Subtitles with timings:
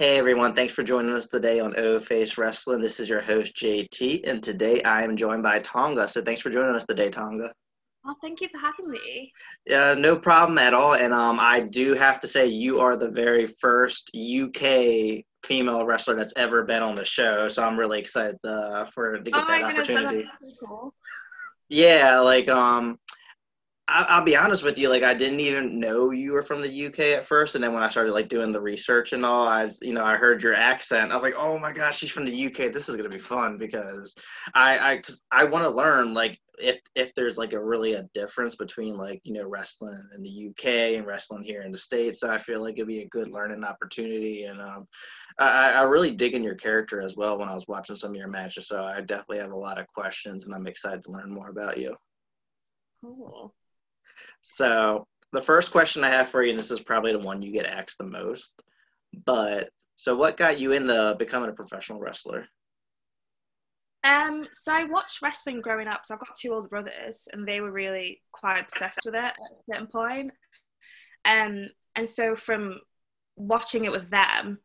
[0.00, 2.80] Hey everyone, thanks for joining us today on O Face Wrestling.
[2.80, 6.08] This is your host JT, and today I am joined by Tonga.
[6.08, 7.52] So thanks for joining us today, Tonga.
[8.06, 9.30] Oh, thank you for having me.
[9.66, 10.94] Yeah, no problem at all.
[10.94, 16.14] And um, I do have to say, you are the very first UK female wrestler
[16.14, 17.46] that's ever been on the show.
[17.46, 20.22] So I'm really excited uh, for to get oh that my goodness, opportunity.
[20.22, 20.94] that's so cool.
[21.68, 22.98] Yeah, like um,
[23.90, 26.86] I, I'll be honest with you, like I didn't even know you were from the
[26.86, 29.64] UK at first, and then when I started like doing the research and all, I
[29.64, 31.10] was, you know, I heard your accent.
[31.10, 32.72] I was like, oh my gosh, she's from the UK.
[32.72, 34.14] This is gonna be fun because
[34.54, 38.08] I, I, cause I want to learn like if if there's like a really a
[38.14, 42.20] difference between like you know wrestling in the UK and wrestling here in the states.
[42.20, 44.86] So I feel like it'd be a good learning opportunity, and um,
[45.38, 48.16] I, I really dig in your character as well when I was watching some of
[48.16, 48.68] your matches.
[48.68, 51.78] So I definitely have a lot of questions, and I'm excited to learn more about
[51.78, 51.96] you.
[53.02, 53.54] Cool.
[54.42, 57.52] So the first question I have for you, and this is probably the one you
[57.52, 58.62] get asked the most,
[59.24, 62.46] but so what got you in the becoming a professional wrestler?
[64.02, 66.02] Um, so I watched wrestling growing up.
[66.04, 69.34] So I've got two older brothers, and they were really quite obsessed with it at
[69.34, 70.32] a certain point.
[71.24, 72.80] Um, and so from
[73.36, 74.58] watching it with them,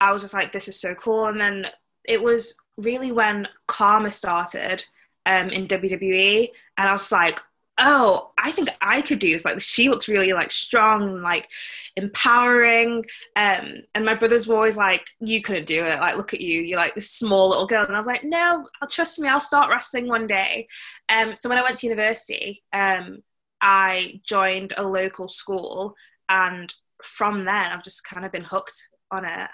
[0.00, 1.66] I was just like, "This is so cool." And then
[2.04, 4.84] it was really when Karma started
[5.24, 7.40] um, in WWE, and I was like,
[7.78, 9.44] oh, I think I could do this.
[9.44, 11.48] Like she looks really like strong and like
[11.96, 13.04] empowering.
[13.36, 16.00] Um, and my brothers were always like, you couldn't do it.
[16.00, 16.60] Like, look at you.
[16.62, 17.84] You're like this small little girl.
[17.84, 19.28] And I was like, no, I'll trust me.
[19.28, 20.66] I'll start wrestling one day.
[21.08, 23.22] Um, so when I went to university, um,
[23.60, 25.94] I joined a local school,
[26.28, 29.50] and from then I've just kind of been hooked on it.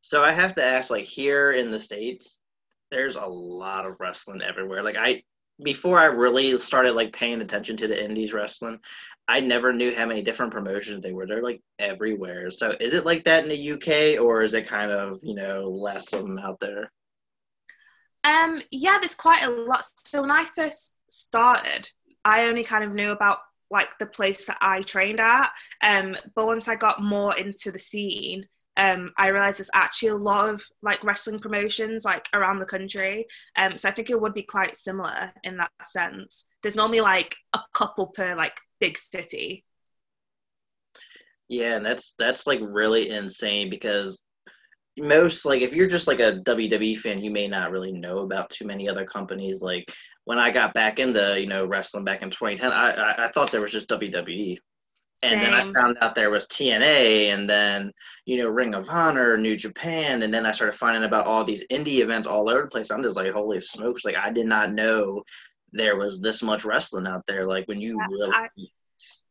[0.00, 2.36] So I have to ask, like here in the states,
[2.90, 4.82] there's a lot of wrestling everywhere.
[4.82, 5.22] Like I
[5.62, 8.80] before I really started like paying attention to the indies wrestling,
[9.28, 11.26] I never knew how many different promotions they were.
[11.26, 12.50] They're like everywhere.
[12.50, 15.64] So is it like that in the UK or is it kind of, you know,
[15.64, 16.90] less of them out there?
[18.24, 19.84] Um, yeah, there's quite a lot.
[20.06, 21.90] So when I first started,
[22.24, 23.38] I only kind of knew about
[23.70, 25.50] like the place that I trained at.
[25.82, 28.46] Um, but once I got more into the scene,
[28.76, 33.26] um, I realized there's actually a lot of like wrestling promotions like around the country.
[33.56, 36.46] Um, so I think it would be quite similar in that sense.
[36.62, 39.64] There's normally like a couple per like big city.
[41.48, 44.20] Yeah, and that's that's like really insane because
[44.98, 48.50] most like if you're just like a WWE fan, you may not really know about
[48.50, 49.60] too many other companies.
[49.62, 49.92] Like
[50.24, 53.52] when I got back into you know wrestling back in 2010, I I, I thought
[53.52, 54.58] there was just WWE.
[55.22, 57.92] And then I found out there was TNA and then,
[58.26, 60.22] you know, Ring of Honor, New Japan.
[60.22, 62.90] And then I started finding about all these indie events all over the place.
[62.90, 64.04] I'm just like, holy smokes.
[64.04, 65.22] Like, I did not know
[65.72, 67.46] there was this much wrestling out there.
[67.46, 68.32] Like, when you Yeah, really.
[68.34, 68.48] I-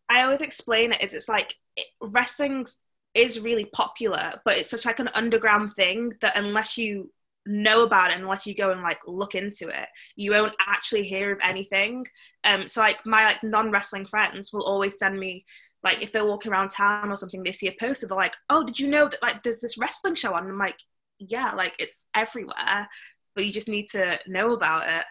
[0.10, 2.66] I always explain it as it's like it, wrestling
[3.14, 7.12] is really popular, but it's such like an underground thing that unless you
[7.46, 11.32] know about it, unless you go and like look into it, you won't actually hear
[11.32, 12.06] of anything.
[12.44, 15.46] Um, so like my like non wrestling friends will always send me
[15.84, 18.64] like if they're walking around town or something, they see a poster, they're like, "Oh,
[18.64, 20.80] did you know that like there's this wrestling show on?" And I'm like,
[21.20, 22.90] "Yeah, like it's everywhere,
[23.36, 25.06] but you just need to know about it."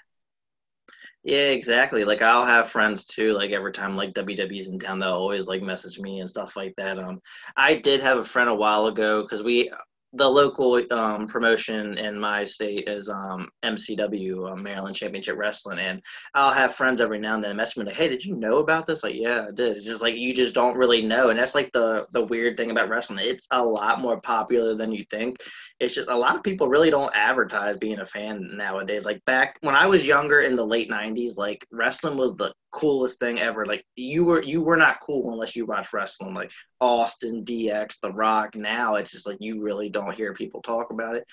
[1.25, 2.05] Yeah, exactly.
[2.05, 3.33] Like I'll have friends too.
[3.33, 6.75] Like every time like WWE's in town, they'll always like message me and stuff like
[6.77, 6.99] that.
[6.99, 7.21] Um,
[7.56, 9.71] I did have a friend a while ago because we
[10.14, 16.02] the local um promotion in my state is um MCW, um, Maryland Championship Wrestling, and
[16.34, 18.86] I'll have friends every now and then message me like, "Hey, did you know about
[18.86, 19.76] this?" Like, yeah, I did.
[19.76, 22.70] It's just like you just don't really know, and that's like the the weird thing
[22.70, 23.20] about wrestling.
[23.22, 25.38] It's a lot more popular than you think.
[25.80, 29.04] It's just a lot of people really don't advertise being a fan nowadays.
[29.04, 33.21] Like back when I was younger in the late '90s, like wrestling was the coolest
[33.21, 33.65] thing ever.
[33.66, 36.34] Like you were you were not cool unless you watched wrestling.
[36.34, 36.50] Like
[36.81, 38.56] Austin, DX, The Rock.
[38.56, 41.25] Now it's just like you really don't hear people talk about it.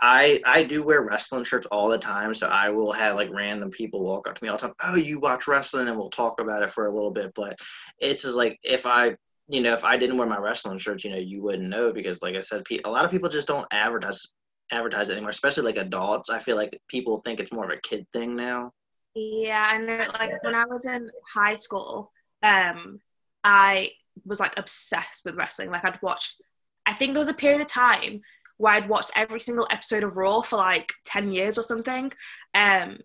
[0.00, 3.70] I I do wear wrestling shirts all the time, so I will have like random
[3.70, 4.74] people walk up to me all the time.
[4.82, 7.32] Oh, you watch wrestling, and we'll talk about it for a little bit.
[7.34, 7.58] But
[7.98, 9.16] it's just like if I
[9.48, 12.22] you know if I didn't wear my wrestling shirts, you know, you wouldn't know because
[12.22, 14.34] like I said, a lot of people just don't advertise
[14.70, 16.28] advertise it anymore, especially like adults.
[16.28, 18.72] I feel like people think it's more of a kid thing now.
[19.18, 20.06] Yeah, I know.
[20.18, 22.12] Like when I was in high school,
[22.42, 23.00] um,
[23.42, 23.90] I
[24.24, 25.70] was like obsessed with wrestling.
[25.70, 26.40] Like I'd watched.
[26.86, 28.20] I think there was a period of time
[28.58, 32.12] where I'd watched every single episode of Raw for like ten years or something,
[32.54, 32.98] um,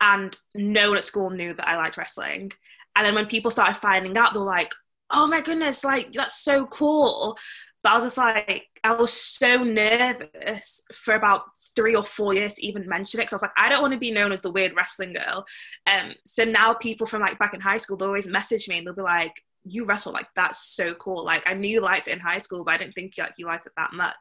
[0.00, 2.50] and no one at school knew that I liked wrestling.
[2.96, 4.74] And then when people started finding out, they were like,
[5.10, 5.84] "Oh my goodness!
[5.84, 7.38] Like that's so cool!"
[7.84, 11.42] But I was just like, I was so nervous for about
[11.76, 13.92] three or four years to even mention it because I was like, I don't want
[13.92, 15.44] to be known as the weird wrestling girl.
[15.86, 18.86] Um, so now people from like back in high school, they always message me and
[18.86, 19.34] they'll be like,
[19.66, 21.24] you wrestle like that's so cool.
[21.24, 23.46] Like I knew you liked it in high school, but I didn't think like you
[23.46, 24.16] liked it that much.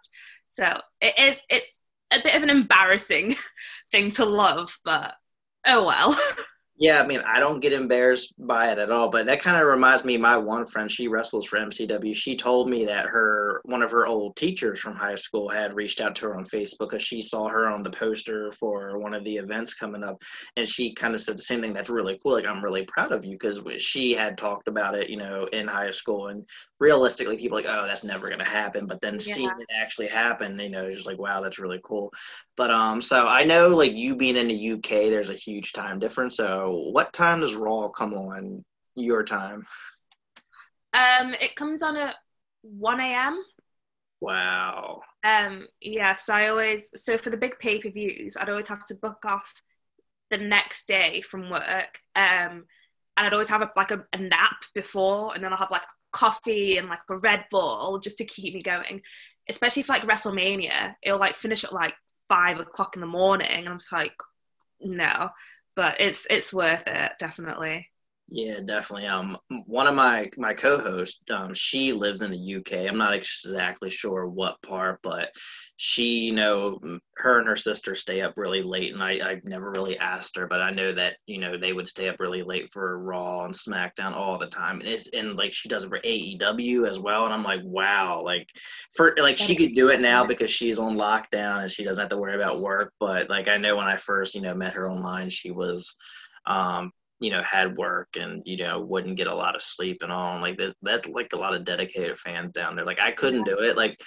[0.50, 1.80] So it is it's
[2.13, 3.36] a bit of an embarrassing
[3.92, 5.16] thing to love, but
[5.66, 6.19] oh well.
[6.77, 9.67] Yeah, I mean, I don't get embarrassed by it at all, but that kind of
[9.67, 10.17] reminds me.
[10.17, 12.15] My one friend, she wrestles for MCW.
[12.15, 16.01] She told me that her one of her old teachers from high school had reached
[16.01, 19.23] out to her on Facebook because she saw her on the poster for one of
[19.23, 20.19] the events coming up,
[20.57, 21.73] and she kind of said the same thing.
[21.73, 22.33] That's really cool.
[22.33, 25.67] Like, I'm really proud of you because she had talked about it, you know, in
[25.67, 26.43] high school, and
[26.79, 28.87] realistically, people like, oh, that's never gonna happen.
[28.87, 29.19] But then yeah.
[29.19, 32.11] seeing it actually happen, you know, just like, wow, that's really cool.
[32.57, 35.99] But um, so I know like you being in the UK, there's a huge time
[35.99, 36.37] difference.
[36.37, 38.63] So what time does Raw come on
[38.95, 39.65] your time?
[40.94, 42.15] Um, it comes on at
[42.62, 43.44] one a.m.
[44.21, 45.01] Wow.
[45.24, 46.15] Um, yeah.
[46.15, 49.25] So I always so for the big pay per views, I'd always have to book
[49.25, 49.54] off
[50.30, 52.00] the next day from work.
[52.15, 52.66] Um,
[53.16, 55.86] and I'd always have a, like a, a nap before, and then I'll have like
[56.12, 59.01] coffee and like a Red Bull just to keep me going.
[59.50, 61.94] Especially for like WrestleMania, it'll like finish at like
[62.30, 64.13] five o'clock in the morning, and I'm just like,
[64.80, 65.30] no
[65.75, 67.89] but it's it's worth it definitely.
[68.29, 69.05] Yeah, definitely.
[69.07, 69.37] Um,
[69.67, 72.87] one of my my co-hosts, um, she lives in the UK.
[72.87, 75.29] I'm not exactly sure what part, but
[75.75, 76.79] she, you know,
[77.17, 80.47] her and her sister stay up really late, and I I never really asked her,
[80.47, 83.53] but I know that you know they would stay up really late for Raw and
[83.53, 87.25] SmackDown all the time, and it's and like she does it for AEW as well,
[87.25, 88.49] and I'm like, wow, like
[88.95, 92.09] for like she could do it now because she's on lockdown and she doesn't have
[92.09, 94.89] to worry about work, but like I know when I first you know met her
[94.89, 95.95] online, she was
[96.47, 96.91] um
[97.23, 100.33] you know had work and you know wouldn't get a lot of sleep and all
[100.33, 102.85] and like that, that's like a lot of dedicated fans down there.
[102.85, 103.77] Like i couldn't do it.
[103.77, 103.97] Like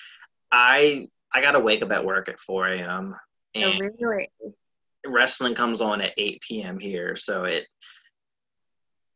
[0.53, 4.29] i i gotta wake up at work at 4 a.m oh, and oh, really?
[5.07, 7.67] wrestling comes on at 8 p.m here so it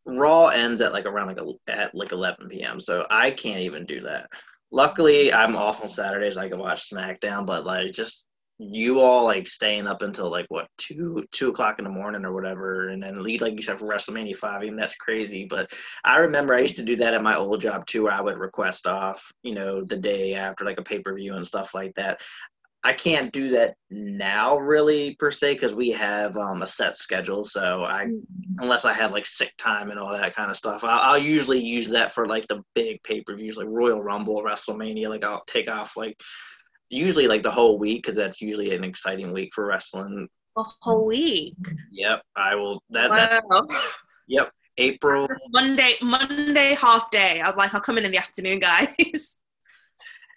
[0.06, 3.85] raw ends at like around like a, at like 11 p.m so i can't even
[3.85, 4.31] do that.
[4.73, 6.38] Luckily i'm off on saturdays.
[6.38, 8.30] I can watch smackdown but like just
[8.62, 12.35] you all like staying up until like what two two o'clock in the morning or
[12.35, 14.62] whatever, and then lead like you said for WrestleMania five.
[14.62, 15.47] Even that's crazy.
[15.47, 15.73] But
[16.05, 18.03] I remember I used to do that at my old job too.
[18.03, 21.35] Where I would request off, you know, the day after like a pay per view
[21.35, 22.21] and stuff like that.
[22.83, 27.45] I can't do that now really per se because we have um, a set schedule.
[27.45, 28.59] So I, mm-hmm.
[28.59, 31.61] unless I have like sick time and all that kind of stuff, I'll, I'll usually
[31.61, 35.11] use that for like the big pay per views like Royal Rumble, WrestleMania.
[35.11, 36.19] Like I'll take off like
[36.91, 40.29] usually like the whole week because that's usually an exciting week for wrestling.
[40.57, 41.57] A whole week.
[41.91, 42.83] Yep, I will.
[42.91, 43.11] That.
[43.11, 43.63] Wow.
[43.67, 43.93] That,
[44.27, 45.29] yep, April.
[45.53, 47.41] Monday, Monday half day.
[47.41, 49.39] I'm like, I'll come in in the afternoon, guys.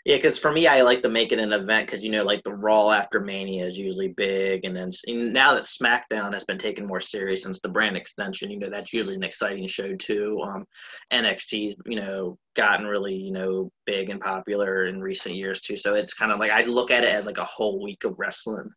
[0.06, 2.44] Yeah, because for me, I like to make it an event because you know, like
[2.44, 6.58] the Raw after Mania is usually big, and then and now that SmackDown has been
[6.58, 10.42] taken more serious since the brand extension, you know, that's usually an exciting show too.
[10.44, 10.66] Um,
[11.10, 15.94] NXT's you know gotten really you know big and popular in recent years too, so
[15.96, 18.70] it's kind of like I look at it as like a whole week of wrestling.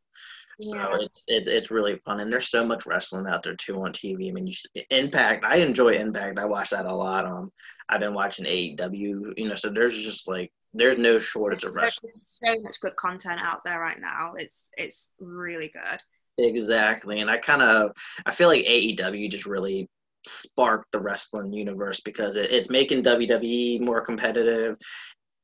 [0.61, 3.93] So it's it's it's really fun, and there's so much wrestling out there too on
[3.93, 4.29] TV.
[4.29, 4.55] I mean, you
[4.91, 5.45] Impact.
[5.45, 6.39] I enjoy Impact.
[6.39, 7.27] I watch that a lot.
[7.27, 7.51] Um,
[7.89, 9.35] I've been watching AEW.
[9.37, 12.13] You know, so there's just like there's no shortage there's of wrestling.
[12.15, 14.35] So, so much good content out there right now.
[14.37, 16.01] It's it's really good.
[16.39, 17.93] Exactly, and I kind of
[18.25, 19.89] I feel like AEW just really
[20.27, 24.77] sparked the wrestling universe because it, it's making WWE more competitive.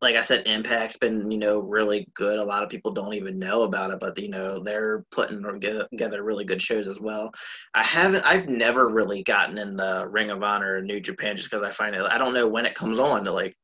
[0.00, 2.38] Like I said, Impact's been you know really good.
[2.38, 6.22] A lot of people don't even know about it, but you know they're putting together
[6.22, 7.32] really good shows as well.
[7.72, 11.50] I haven't, I've never really gotten in the Ring of Honor or New Japan just
[11.50, 12.02] because I find it.
[12.02, 13.24] I don't know when it comes on.
[13.24, 13.56] To like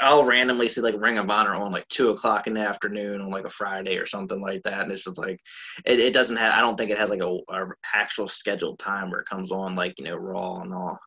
[0.00, 3.30] I'll randomly see like Ring of Honor on like two o'clock in the afternoon on
[3.30, 5.40] like a Friday or something like that, and it's just like
[5.86, 6.54] it, it doesn't have.
[6.54, 9.74] I don't think it has like a, a, actual scheduled time where it comes on
[9.74, 10.98] like you know Raw and all.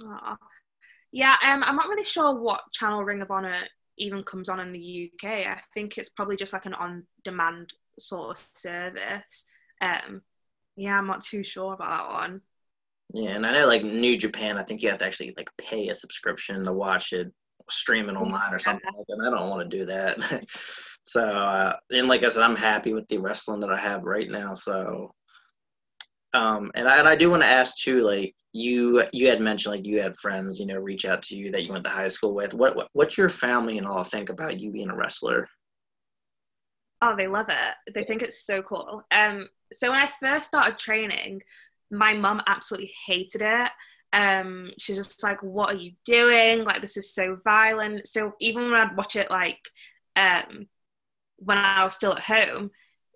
[0.00, 0.36] Aww.
[1.12, 3.62] Yeah, um, I'm not really sure what channel Ring of Honor
[3.98, 5.46] even comes on in the UK.
[5.46, 9.46] I think it's probably just like an on-demand sort of service.
[9.80, 10.22] Um,
[10.76, 12.40] yeah, I'm not too sure about that one.
[13.14, 15.88] Yeah, and I know like New Japan, I think you have to actually like pay
[15.88, 17.32] a subscription to watch it
[17.70, 19.26] streaming online or something like that.
[19.26, 20.46] I don't want to do that.
[21.04, 24.28] so, uh, and like I said, I'm happy with the wrestling that I have right
[24.28, 24.54] now.
[24.54, 25.12] So,
[26.32, 29.74] um, and I, and I do want to ask too, like you, you had mentioned
[29.74, 32.08] like you had friends, you know, reach out to you that you went to high
[32.08, 32.54] school with.
[32.54, 35.48] What, what what's your family and all think about you being a wrestler?
[37.02, 37.94] Oh, they love it.
[37.94, 39.02] They think it's so cool.
[39.10, 41.42] Um, so when I first started training,
[41.90, 43.70] my mum absolutely hated it.
[44.12, 46.64] Um, she's just like, "What are you doing?
[46.64, 49.58] Like, this is so violent." So even when I'd watch it, like,
[50.16, 50.68] um,
[51.36, 52.70] when I was still at home,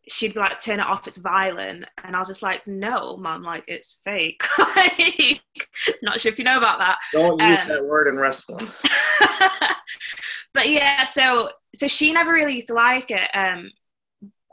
[0.09, 1.85] she'd be like, turn it off, it's violent.
[2.05, 4.43] And I was just like, no, mum, like, it's fake.
[4.77, 5.41] like,
[6.03, 6.99] not sure if you know about that.
[7.13, 8.69] Don't use um, that word in wrestling.
[10.55, 13.29] but yeah, so so she never really used to like it.
[13.35, 13.71] Um,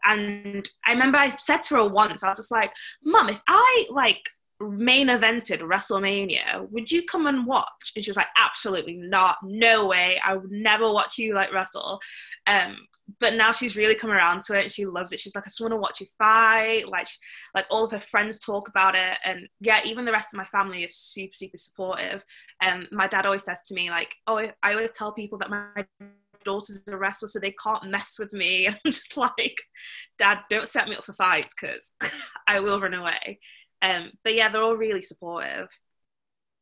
[0.05, 2.73] and I remember I said to her once, I was just like,
[3.03, 4.21] Mum, if I like
[4.59, 7.91] main evented WrestleMania, would you come and watch?
[7.95, 10.19] And she was like, absolutely not, no way.
[10.23, 11.99] I would never watch you like wrestle.
[12.47, 12.77] Um,
[13.19, 15.19] but now she's really come around to it and she loves it.
[15.19, 16.89] She's like, I just want to watch you fight.
[16.89, 17.07] Like,
[17.55, 20.45] like all of her friends talk about it, and yeah, even the rest of my
[20.45, 22.23] family is super, super supportive.
[22.61, 25.49] And um, my dad always says to me, like, oh, I always tell people that
[25.49, 25.85] my
[26.43, 28.67] daughter's a wrestler, so they can't mess with me.
[28.67, 29.57] I'm just like,
[30.17, 31.93] Dad, don't set me up for fights because
[32.47, 33.39] I will run away.
[33.81, 35.67] Um, but yeah, they're all really supportive.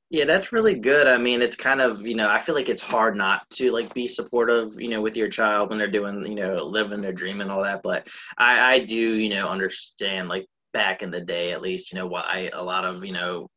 [0.09, 1.07] Yeah, that's really good.
[1.07, 3.93] I mean, it's kind of, you know, I feel like it's hard not to like
[3.93, 7.41] be supportive, you know, with your child when they're doing, you know, living their dream
[7.41, 7.81] and all that.
[7.81, 11.97] But I, I do, you know, understand like back in the day, at least, you
[11.97, 13.47] know, why a lot of, you know,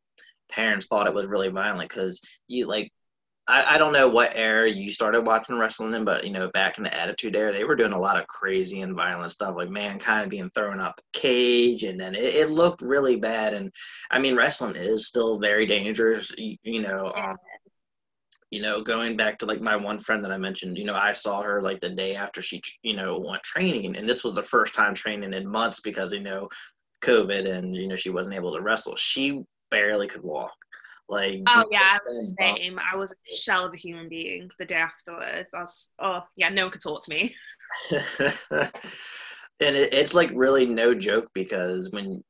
[0.49, 2.91] parents thought it was really violent because you like
[3.49, 6.77] I, I don't know what era you started watching wrestling in, but you know, back
[6.77, 9.71] in the Attitude Era, they were doing a lot of crazy and violent stuff, like
[9.71, 13.55] mankind being thrown off the cage, and then it, it looked really bad.
[13.55, 13.73] And
[14.11, 16.31] I mean, wrestling is still very dangerous.
[16.37, 17.37] You, you know, um,
[18.51, 21.13] you know, going back to like my one friend that I mentioned, you know, I
[21.13, 24.43] saw her like the day after she, you know, went training, and this was the
[24.43, 26.51] first time training in months because you know,
[27.03, 28.95] COVID, and you know, she wasn't able to wrestle.
[28.97, 29.41] She
[29.71, 30.53] barely could walk
[31.09, 32.79] like oh yeah, I was the same.
[32.93, 35.55] I was a shell of a human being the day afterwards.
[35.55, 37.35] I was oh yeah, no one could talk to me.
[37.91, 42.23] and it, it's like really no joke because when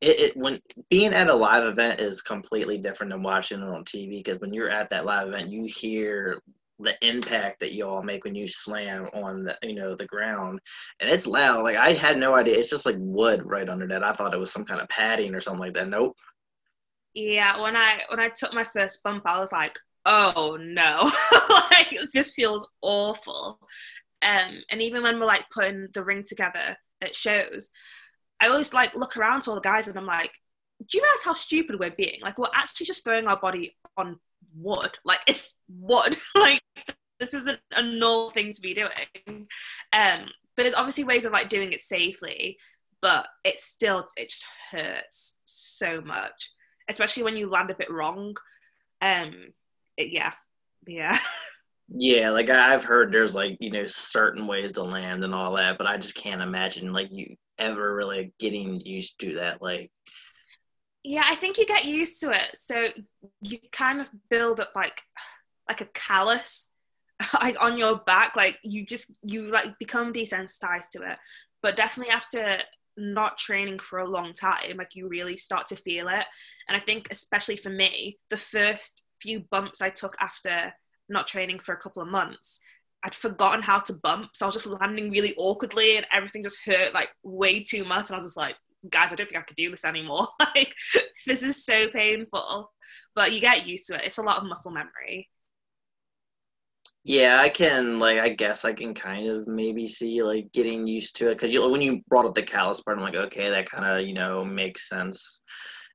[0.00, 3.84] it, it, when being at a live event is completely different than watching it on
[3.84, 6.42] TV because when you're at that live event, you hear
[6.80, 10.58] the impact that y'all make when you slam on the you know the ground
[10.98, 14.02] and it's loud like i had no idea it's just like wood right under that
[14.02, 16.16] i thought it was some kind of padding or something like that nope
[17.14, 21.10] yeah, when I when I took my first bump, I was like, oh no,
[21.70, 23.60] like this feels awful.
[24.22, 27.70] Um, and even when we're like putting the ring together at shows,
[28.40, 30.32] I always like look around to all the guys and I'm like,
[30.88, 32.20] do you realize how stupid we're being?
[32.20, 34.18] Like we're actually just throwing our body on
[34.56, 34.98] wood.
[35.04, 36.16] Like it's wood.
[36.34, 36.62] like
[37.20, 39.46] this isn't a normal thing to be doing.
[39.92, 42.58] Um, but there's obviously ways of like doing it safely,
[43.00, 46.50] but it still it just hurts so much
[46.88, 48.36] especially when you land a bit wrong.
[49.00, 49.52] Um,
[49.96, 50.32] it, yeah,
[50.86, 51.18] yeah.
[51.88, 55.76] Yeah, like I've heard there's like, you know, certain ways to land and all that,
[55.76, 59.60] but I just can't imagine like you ever really getting used to that.
[59.60, 59.92] Like,
[61.02, 62.50] yeah, I think you get used to it.
[62.54, 62.86] So
[63.42, 65.02] you kind of build up like,
[65.68, 66.68] like a callus
[67.34, 68.34] like on your back.
[68.34, 71.18] Like you just, you like become desensitized to it.
[71.62, 72.58] But definitely after
[72.96, 76.26] not training for a long time, like you really start to feel it.
[76.68, 80.72] And I think, especially for me, the first few bumps I took after
[81.08, 82.60] not training for a couple of months,
[83.04, 84.30] I'd forgotten how to bump.
[84.34, 88.08] So I was just landing really awkwardly and everything just hurt like way too much.
[88.08, 88.56] And I was just like,
[88.88, 90.26] guys, I don't think I could do this anymore.
[90.40, 90.74] like,
[91.26, 92.72] this is so painful.
[93.14, 94.04] But you get used to it.
[94.04, 95.28] It's a lot of muscle memory.
[97.06, 101.16] Yeah, I can like I guess I can kind of maybe see like getting used
[101.16, 103.70] to it because you when you brought up the callus part, I'm like okay, that
[103.70, 105.42] kind of you know makes sense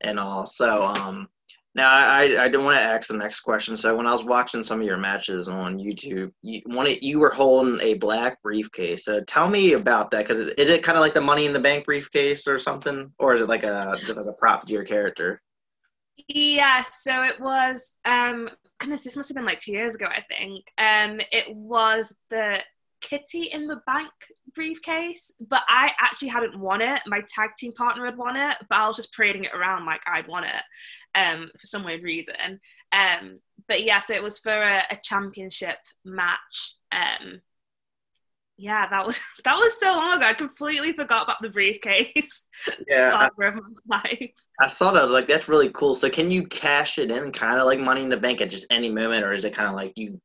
[0.01, 0.45] and all.
[0.45, 1.27] So um,
[1.73, 3.75] now I I do want to ask the next question.
[3.75, 7.31] So when I was watching some of your matches on YouTube, you wanted you were
[7.31, 9.05] holding a black briefcase.
[9.05, 11.59] So tell me about that because is it kind of like the Money in the
[11.59, 14.83] Bank briefcase or something, or is it like a just like a prop to your
[14.83, 15.41] character?
[16.27, 18.49] Yeah, so it was um
[18.79, 20.65] goodness, this must have been like two years ago, I think.
[20.77, 22.59] Um, it was the
[23.01, 24.11] Kitty in the Bank
[24.55, 27.01] briefcase, but I actually hadn't won it.
[27.05, 30.01] My tag team partner had won it, but I was just parading it around like
[30.07, 30.63] I'd won it
[31.15, 32.59] um, for some weird reason.
[32.91, 36.75] Um, but yeah, so it was for a, a championship match.
[36.91, 37.41] Um,
[38.59, 40.27] yeah, that was that was so long ago.
[40.27, 42.45] I completely forgot about the briefcase.
[42.87, 43.29] Yeah,
[43.91, 44.99] I, I saw that.
[44.99, 45.95] I was like, that's really cool.
[45.95, 48.65] So, can you cash it in, kind of like Money in the Bank, at just
[48.69, 50.19] any moment, or is it kind of like you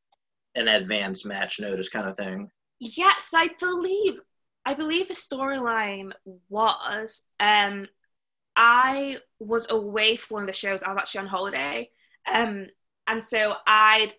[0.57, 2.50] an advance match notice kind of thing?
[2.81, 4.14] Yes, I believe.
[4.67, 6.11] I believe the storyline
[6.49, 7.87] was um,
[8.57, 10.83] I was away for one of the shows.
[10.83, 11.91] I was actually on holiday,
[12.33, 12.67] um,
[13.07, 14.14] and so I'd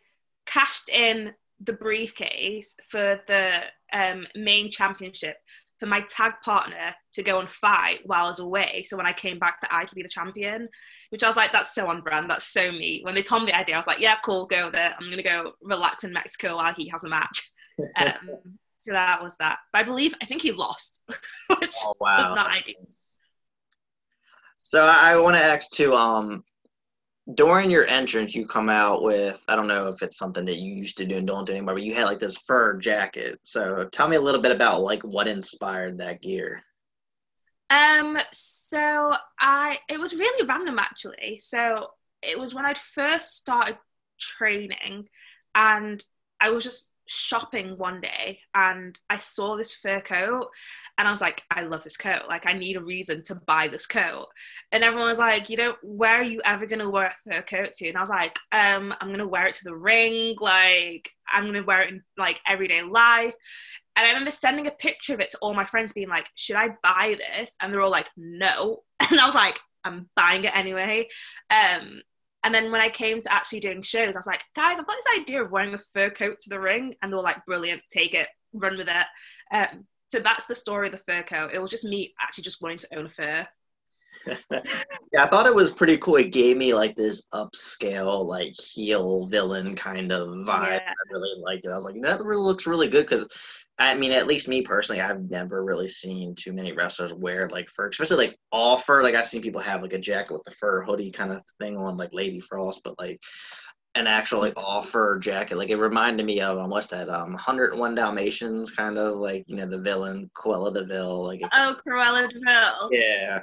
[0.46, 3.62] cashed in the briefcase for the
[3.94, 5.38] um, main championship
[5.80, 8.84] for my tag partner to go and fight while I was away.
[8.88, 10.70] So when I came back, that I could be the champion,
[11.10, 12.30] which I was like, that's so on brand.
[12.30, 13.02] That's so me.
[13.04, 14.94] When they told me the idea, I was like, yeah, cool, go there.
[15.00, 17.52] I'm gonna go relax in Mexico while he has a match.
[17.98, 18.14] Um,
[18.80, 19.58] So that was that.
[19.74, 21.02] But I believe I think he lost,
[21.60, 22.16] which Oh wow.
[22.18, 22.76] was not ideal.
[24.64, 25.94] So I, want to ask too.
[25.94, 26.44] Um,
[27.34, 30.74] during your entrance, you come out with I don't know if it's something that you
[30.74, 33.40] used to do and don't do anymore, but you had like this fur jacket.
[33.44, 36.64] So tell me a little bit about like what inspired that gear.
[37.72, 41.40] Um, so I it was really random actually.
[41.40, 41.88] So
[42.22, 43.78] it was when I'd first started
[44.20, 45.08] training
[45.56, 46.04] and
[46.40, 50.48] I was just shopping one day and I saw this fur coat
[50.98, 52.24] and I was like, I love this coat.
[52.28, 54.28] Like I need a reason to buy this coat.
[54.72, 57.74] And everyone was like, you know, where are you ever gonna wear a fur coat
[57.74, 57.88] to?
[57.88, 61.64] And I was like, um, I'm gonna wear it to the ring, like I'm gonna
[61.64, 63.34] wear it in like everyday life.
[63.96, 66.58] And I remember sending a picture of it to all my friends, being like, should
[66.58, 67.56] I buy this?
[67.62, 68.84] And they're all like, no.
[69.12, 71.08] And I was like, I'm buying it anyway.
[71.52, 72.02] Um,
[72.46, 74.98] and then when I came to actually doing shows, I was like, guys, I've got
[74.98, 76.94] this idea of wearing a fur coat to the ring.
[77.02, 79.06] And they were like, brilliant, take it, run with it.
[79.52, 81.52] Um, so that's the story of the fur coat.
[81.56, 83.48] It was just me actually just wanting to own a fur.
[85.12, 86.16] Yeah, I thought it was pretty cool.
[86.18, 90.72] It gave me like this upscale, like heel villain kind of vibe.
[90.72, 90.90] Yeah.
[90.90, 91.70] I really liked it.
[91.72, 93.28] I was like, that really looks really good because,
[93.78, 97.70] I mean, at least me personally, I've never really seen too many wrestlers wear like
[97.70, 99.04] fur, especially like all fur.
[99.04, 101.78] Like I've seen people have like a jacket with the fur hoodie kind of thing
[101.78, 103.20] on, like Lady Frost, but like
[103.96, 105.58] an actual like all fur jacket.
[105.58, 107.08] Like it reminded me of um, what's that?
[107.10, 111.24] Um, 101 Dalmatians, kind of like you know the villain Cruella de Vil.
[111.24, 112.90] Like Oh, Cruella de Vil.
[112.92, 113.42] yeah.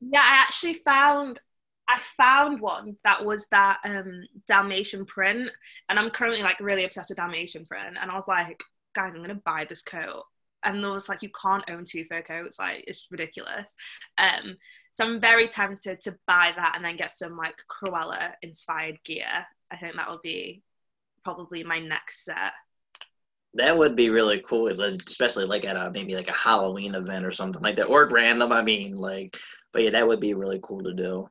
[0.00, 1.40] Yeah, I actually found
[1.88, 5.50] I found one that was that um Dalmatian print,
[5.88, 7.96] and I'm currently like really obsessed with Dalmatian print.
[8.00, 8.62] And I was like,
[8.94, 10.24] guys, I'm gonna buy this coat.
[10.64, 13.74] And there was like, you can't own two fur coats, like it's ridiculous.
[14.18, 14.56] Um,
[14.92, 19.46] so I'm very tempted to buy that and then get some like Cruella inspired gear.
[19.70, 20.62] I think that would be
[21.22, 22.52] probably my next set.
[23.54, 27.30] That would be really cool, especially like at a maybe like a Halloween event or
[27.30, 28.52] something like that, or random.
[28.52, 29.38] I mean, like,
[29.76, 31.28] but yeah, that would be really cool to do.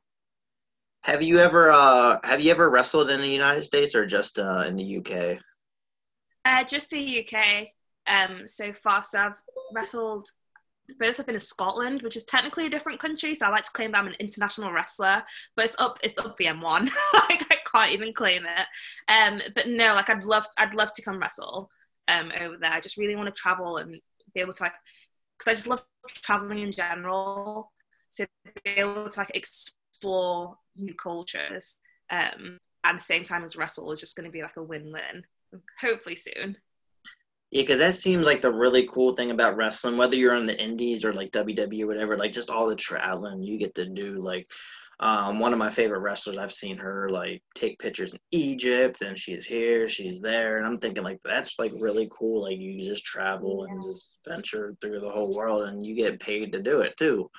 [1.02, 4.62] Have you ever uh have you ever wrestled in the United States or just uh
[4.68, 5.40] in the UK?
[6.44, 7.66] Uh, just the UK
[8.06, 9.02] um, so far.
[9.02, 9.40] So I've
[9.74, 10.28] wrestled.
[10.96, 13.34] First, I've been in Scotland, which is technically a different country.
[13.34, 15.24] So I like to claim that I'm an international wrestler,
[15.56, 16.88] but it's up, it's up the M1.
[17.14, 18.66] like I can't even claim it.
[19.12, 21.68] Um, but no, like I'd love, I'd love to come wrestle
[22.06, 22.70] um, over there.
[22.70, 24.00] I just really want to travel and
[24.34, 24.74] be able to like,
[25.36, 25.84] because I just love
[26.22, 27.72] traveling in general.
[28.16, 28.24] So
[28.64, 31.76] be able to like explore new cultures
[32.10, 35.24] um, at the same time as wrestle is just going to be like a win-win.
[35.80, 36.56] Hopefully soon.
[37.50, 40.60] Yeah, because that seems like the really cool thing about wrestling, whether you're on the
[40.60, 44.14] indies or like WWE or whatever, like just all the traveling you get to do.
[44.14, 44.50] Like,
[44.98, 49.18] um, one of my favorite wrestlers, I've seen her like take pictures in Egypt and
[49.18, 50.56] she's here, she's there.
[50.56, 52.42] And I'm thinking, like, that's like really cool.
[52.42, 56.52] Like, you just travel and just venture through the whole world and you get paid
[56.52, 57.30] to do it too.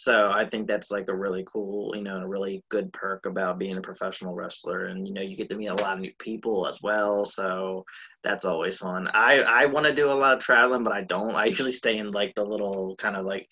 [0.00, 3.58] So I think that's like a really cool, you know, a really good perk about
[3.58, 4.84] being a professional wrestler.
[4.86, 7.24] And you know, you get to meet a lot of new people as well.
[7.24, 7.84] So
[8.22, 9.10] that's always fun.
[9.12, 11.34] I I want to do a lot of traveling, but I don't.
[11.34, 13.48] I usually stay in like the little kind of like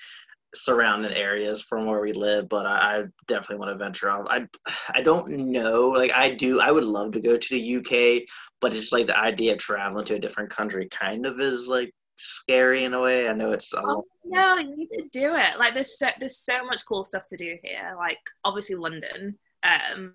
[0.55, 2.49] surrounding areas from where we live.
[2.49, 4.27] But I, I definitely want to venture off.
[4.31, 4.47] I
[4.91, 5.89] I don't know.
[5.89, 6.61] Like I do.
[6.61, 8.23] I would love to go to the UK,
[8.61, 11.67] but it's just like the idea of traveling to a different country kind of is
[11.67, 13.29] like scary in a way.
[13.29, 15.59] I know it's Oh no, you need to do it.
[15.59, 17.95] Like there's so there's so much cool stuff to do here.
[17.97, 20.15] Like obviously London, um,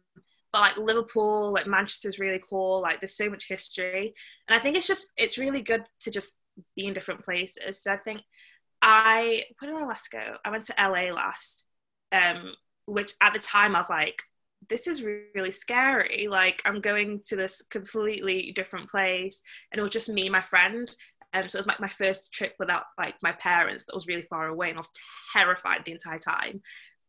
[0.52, 2.82] but like Liverpool, like Manchester's really cool.
[2.82, 4.14] Like there's so much history,
[4.48, 6.38] and I think it's just it's really good to just
[6.76, 7.82] be in different places.
[7.82, 8.22] So I think
[8.82, 10.38] I where did I last go?
[10.44, 11.66] I went to LA last,
[12.12, 12.54] um,
[12.86, 14.24] which at the time I was like,
[14.70, 16.28] this is really scary.
[16.30, 20.42] Like I'm going to this completely different place, and it was just me and my
[20.42, 20.94] friend.
[21.34, 24.28] Um, so it was like my first trip without like my parents that was really
[24.30, 24.92] far away, and I was
[25.34, 26.62] terrified the entire time.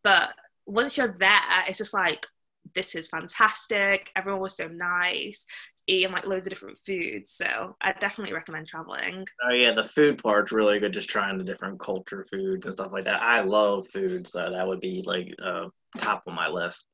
[0.04, 0.30] But
[0.66, 2.26] once you're there, it's just like
[2.74, 4.10] this is fantastic.
[4.16, 5.46] Everyone was so nice,
[5.86, 7.32] eating like loads of different foods.
[7.32, 9.26] So I definitely recommend traveling.
[9.44, 10.92] Oh yeah, the food part's really good.
[10.92, 13.22] Just trying the different culture foods and stuff like that.
[13.22, 15.66] I love food, so that would be like uh,
[15.98, 16.88] top of my list.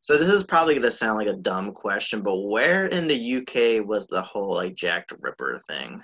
[0.00, 3.86] So this is probably gonna sound like a dumb question, but where in the UK
[3.86, 6.02] was the whole like Jack the Ripper thing?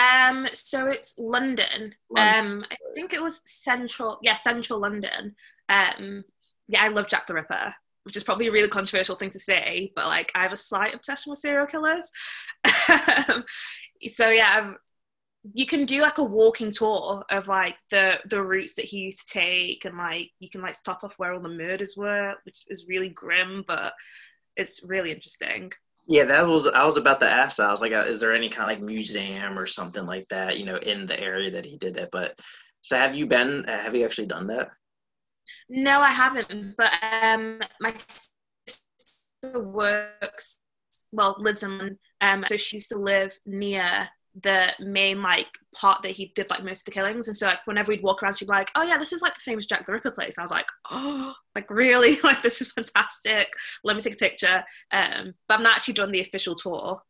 [0.00, 1.94] Um, so it's London.
[2.10, 2.44] London.
[2.44, 4.18] Um, I think it was central.
[4.22, 5.34] Yeah, central London.
[5.68, 6.24] Um,
[6.68, 9.92] yeah, I love Jack the Ripper, which is probably a really controversial thing to say,
[9.94, 12.10] but like I have a slight obsession with serial killers.
[14.08, 14.74] So yeah, I've,
[15.54, 19.28] you can do like a walking tour of like the the routes that he used
[19.28, 22.64] to take, and like you can like stop off where all the murders were, which
[22.68, 23.92] is really grim, but
[24.56, 25.72] it's really interesting.
[26.10, 27.68] Yeah, that was I was about to ask that.
[27.68, 30.58] I was like, uh, is there any kind of like museum or something like that,
[30.58, 32.10] you know, in the area that he did that?
[32.10, 32.36] But
[32.82, 33.64] so have you been?
[33.66, 34.70] uh, Have you actually done that?
[35.68, 36.76] No, I haven't.
[36.76, 38.82] But um, my sister
[39.60, 40.58] works,
[41.12, 44.08] well, lives in, um, so she used to live near
[44.40, 47.66] the main like part that he did like most of the killings, and so like
[47.66, 49.86] whenever we'd walk around, she'd be like, "Oh yeah, this is like the famous Jack
[49.86, 52.18] the Ripper place." And I was like, "Oh, like really?
[52.24, 53.52] Like this is fantastic.
[53.84, 57.02] Let me take a picture." Um, but I've not actually done the official tour.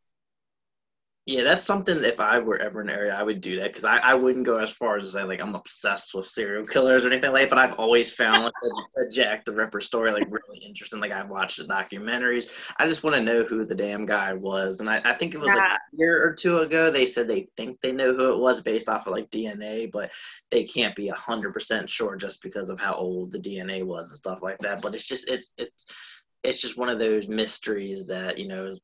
[1.30, 2.02] Yeah, that's something.
[2.02, 4.44] If I were ever in an area, I would do that because I, I wouldn't
[4.44, 7.48] go as far as to say like I'm obsessed with serial killers or anything like.
[7.48, 10.98] that, But I've always found like the, the Jack the Ripper story like really interesting.
[10.98, 12.48] Like I've watched the documentaries.
[12.78, 15.38] I just want to know who the damn guy was, and I, I think it
[15.38, 16.90] was like a year or two ago.
[16.90, 20.10] They said they think they know who it was based off of like DNA, but
[20.50, 24.18] they can't be hundred percent sure just because of how old the DNA was and
[24.18, 24.82] stuff like that.
[24.82, 25.86] But it's just it's it's
[26.42, 28.80] it's just one of those mysteries that you know has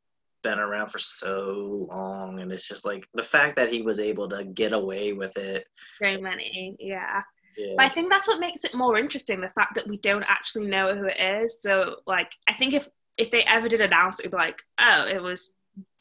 [0.46, 4.28] been around for so long and it's just like the fact that he was able
[4.28, 5.66] to get away with it
[6.00, 7.22] So many, yeah.
[7.56, 10.24] yeah, But I think that's what makes it more interesting, the fact that we don't
[10.36, 11.60] actually know who it is.
[11.60, 15.06] So like I think if if they ever did announce it, it'd be like, oh,
[15.08, 15.54] it was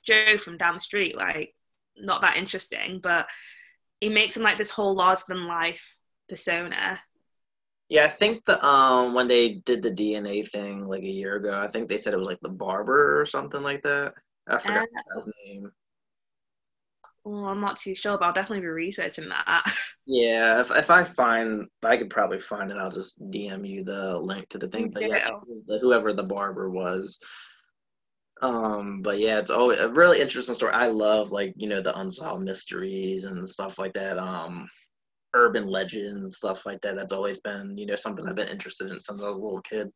[0.05, 1.55] Joe from down the street, like
[1.97, 3.27] not that interesting, but
[4.01, 5.97] it makes him like this whole larger than life
[6.29, 6.99] persona.
[7.89, 11.57] yeah i think the um when they did the dna thing like a year ago
[11.57, 14.13] i think they said it was like the barber or something like that
[14.47, 15.71] i forgot Uh, his name.
[17.23, 19.63] Well, I'm not too sure, but I'll definitely be researching that.
[20.07, 22.77] yeah if, if i find i could probably find it.
[22.77, 24.91] I'll just dm you the link to the thing.
[24.93, 25.33] But yeah do.
[25.33, 27.17] it was the- whoever the barber was.
[28.41, 30.73] Um but yeah it's always a really interesting story.
[30.73, 34.19] I love like you know the unsolved mysteries and stuff like that.
[34.19, 34.69] Um
[35.33, 36.95] urban legends stuff like that.
[36.95, 39.61] That's always been you know something i've been interested in since i was a little
[39.61, 39.89] kid.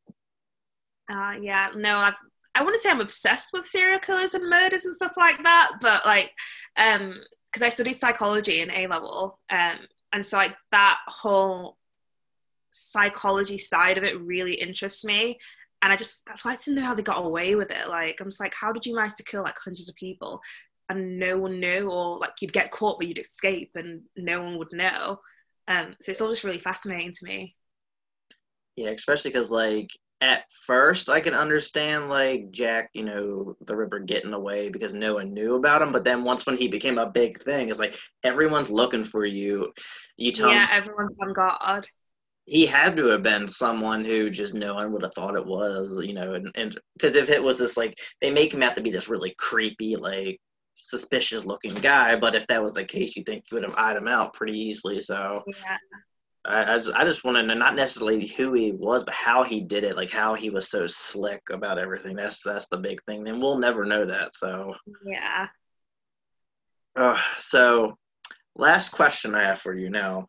[1.11, 2.13] Uh, yeah, no, I've,
[2.55, 5.73] I want to say I'm obsessed with serial killers and murders and stuff like that,
[5.81, 6.31] but like,
[6.77, 7.15] um,
[7.51, 9.77] because I studied psychology in A level, um,
[10.13, 11.77] and so like that whole
[12.71, 15.39] psychology side of it really interests me,
[15.81, 17.87] and I just I'd like to know how they got away with it.
[17.87, 20.41] Like, I'm just like, how did you manage to kill like hundreds of people,
[20.89, 24.57] and no one knew, or like you'd get caught but you'd escape and no one
[24.57, 25.19] would know.
[25.67, 27.55] Um, so it's all just really fascinating to me.
[28.75, 29.89] yeah especially because like
[30.21, 35.13] at first i can understand like jack you know the ripper getting away because no
[35.15, 37.97] one knew about him but then once when he became a big thing it's like
[38.23, 39.71] everyone's looking for you
[40.17, 41.87] you tell Yeah, everyone's on guard.
[42.45, 45.99] he had to have been someone who just no one would have thought it was,
[46.03, 48.89] you know, and because if it was this like they make him out to be
[48.89, 50.39] this really creepy, like
[50.73, 53.97] suspicious looking guy, but if that was the case, you think you would have eyed
[53.97, 54.99] him out pretty easily.
[54.99, 55.77] So Yeah.
[56.49, 59.43] I, I just, I just want to know not necessarily who he was, but how
[59.43, 62.15] he did it, like how he was so slick about everything.
[62.15, 64.35] That's that's the big thing, and we'll never know that.
[64.35, 65.49] So, Yeah.
[66.95, 67.97] uh, so
[68.55, 70.27] last question I have for you now.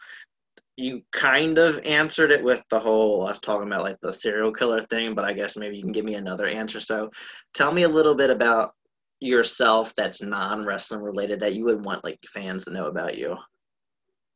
[0.76, 4.80] you kind of answered it with the whole us talking about like the serial killer
[4.82, 6.80] thing, but I guess maybe you can give me another answer.
[6.80, 7.10] So
[7.54, 8.74] tell me a little bit about
[9.20, 13.36] yourself that's non wrestling related that you would want like fans to know about you.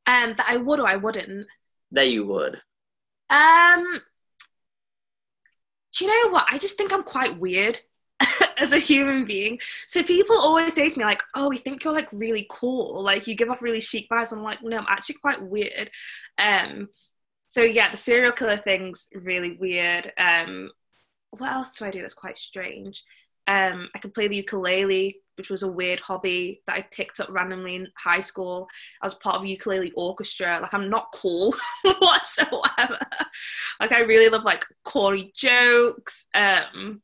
[0.07, 1.47] Um, that I would or I wouldn't.
[1.95, 2.61] That you would.
[3.31, 4.01] Um,
[5.97, 6.47] do you know what?
[6.51, 7.79] I just think I'm quite weird
[8.59, 9.61] as a human being.
[9.87, 13.03] So people always say to me like, "Oh, we think you're like really cool.
[13.03, 15.91] Like you give off really chic vibes." I'm like, "No, I'm actually quite weird."
[16.37, 16.89] Um,
[17.47, 20.13] so yeah, the serial killer thing's really weird.
[20.19, 20.71] Um,
[21.31, 23.05] what else do I do that's quite strange?
[23.47, 27.29] Um, I can play the ukulele, which was a weird hobby that I picked up
[27.31, 28.69] randomly in high school.
[29.03, 30.61] as part of ukulele orchestra.
[30.61, 31.55] Like I'm not cool
[31.99, 32.99] whatsoever.
[33.81, 37.03] Like I really love like corny jokes, um,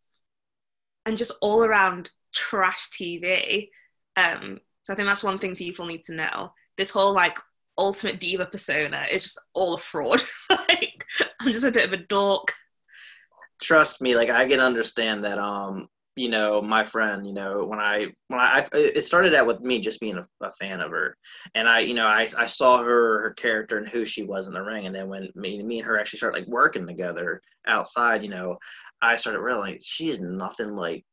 [1.07, 3.69] and just all around trash TV.
[4.17, 6.53] Um, so I think that's one thing people need to know.
[6.77, 7.39] This whole like
[7.79, 10.23] ultimate diva persona is just all a fraud.
[10.51, 11.05] like
[11.41, 12.53] I'm just a bit of a dork.
[13.61, 15.39] Trust me, like I can understand that.
[15.39, 15.89] Um,
[16.21, 19.81] you know, my friend, you know, when I when I it started out with me
[19.81, 21.17] just being a, a fan of her,
[21.55, 24.53] and I, you know, I I saw her her character and who she was in
[24.53, 28.23] the ring, and then when me me and her actually started like working together outside,
[28.23, 28.59] you know,
[29.01, 31.07] I started realizing she is nothing like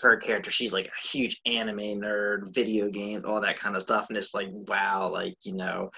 [0.00, 0.52] her character.
[0.52, 4.32] She's like a huge anime nerd, video games, all that kind of stuff, and it's
[4.32, 5.90] like wow, like you know,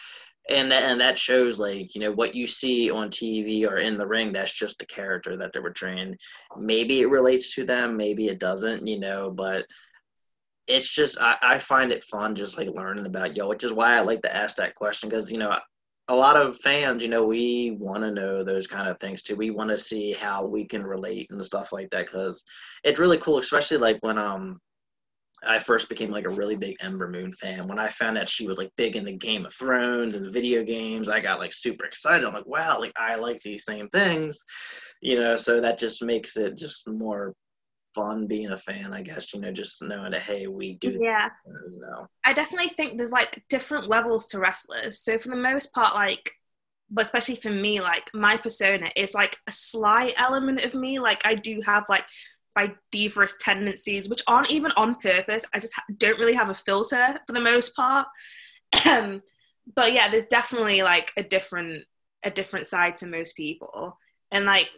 [0.49, 3.97] and that, and that shows like you know what you see on TV or in
[3.97, 4.33] the ring.
[4.33, 6.17] That's just the character that they're portraying.
[6.57, 9.31] Maybe it relates to them, maybe it doesn't, you know.
[9.31, 9.67] But
[10.67, 13.97] it's just I, I find it fun just like learning about yo, which is why
[13.97, 15.59] I like to ask that question because you know
[16.09, 19.37] a lot of fans, you know, we want to know those kind of things too.
[19.37, 22.43] We want to see how we can relate and stuff like that because
[22.83, 24.59] it's really cool, especially like when um
[25.47, 27.69] I first became like a really big Ember Moon fan.
[27.69, 30.31] When I found out she was like big in the Game of Thrones and the
[30.31, 32.27] video games, I got like super excited.
[32.27, 34.43] I'm like, wow, like I like these same things,
[35.01, 35.37] you know.
[35.37, 37.35] So that just makes it just more
[37.95, 39.33] fun being a fan, I guess.
[39.33, 40.99] You know, just knowing that hey, we do.
[41.01, 41.31] Yeah.
[41.47, 42.07] You know.
[42.25, 45.03] I definitely think there's like different levels to wrestlers.
[45.03, 46.33] So for the most part, like
[46.91, 50.99] but especially for me, like my persona is like a sly element of me.
[50.99, 52.05] Like I do have like
[52.57, 55.45] my divorce tendencies, which aren't even on purpose.
[55.55, 58.07] I just don't really have a filter for the most part.
[59.75, 61.85] But yeah, there's definitely like a different
[62.25, 63.97] a different side to most people,
[64.31, 64.71] and like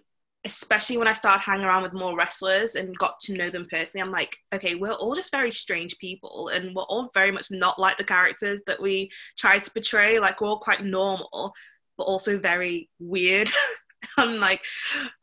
[0.45, 4.03] especially when I started hanging around with more wrestlers and got to know them personally,
[4.03, 7.79] I'm like, okay, we're all just very strange people, and we're all very much not
[7.79, 10.19] like the characters that we try to portray.
[10.19, 11.53] Like we're all quite normal,
[11.97, 13.51] but also very weird
[14.19, 14.65] on like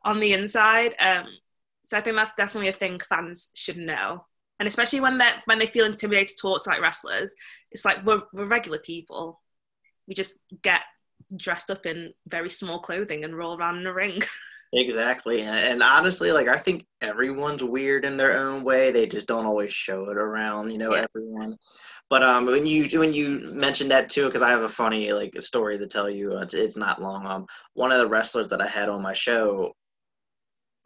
[0.03, 0.95] on the inside.
[0.99, 1.25] Um,
[1.87, 4.25] so I think that's definitely a thing fans should know.
[4.59, 7.33] And especially when they when they feel intimidated to talk to like wrestlers,
[7.71, 9.41] it's like we're we're regular people.
[10.07, 10.81] We just get
[11.35, 14.21] dressed up in very small clothing and roll around in a ring.
[14.73, 15.43] Exactly.
[15.43, 18.91] And honestly, like I think everyone's weird in their own way.
[18.91, 21.05] They just don't always show it around, you know, yeah.
[21.05, 21.57] everyone.
[22.09, 25.41] But um, when you when you mentioned that too, because I have a funny like
[25.41, 26.37] story to tell you.
[26.39, 27.25] It's, it's not long.
[27.25, 29.73] Um, one of the wrestlers that I had on my show,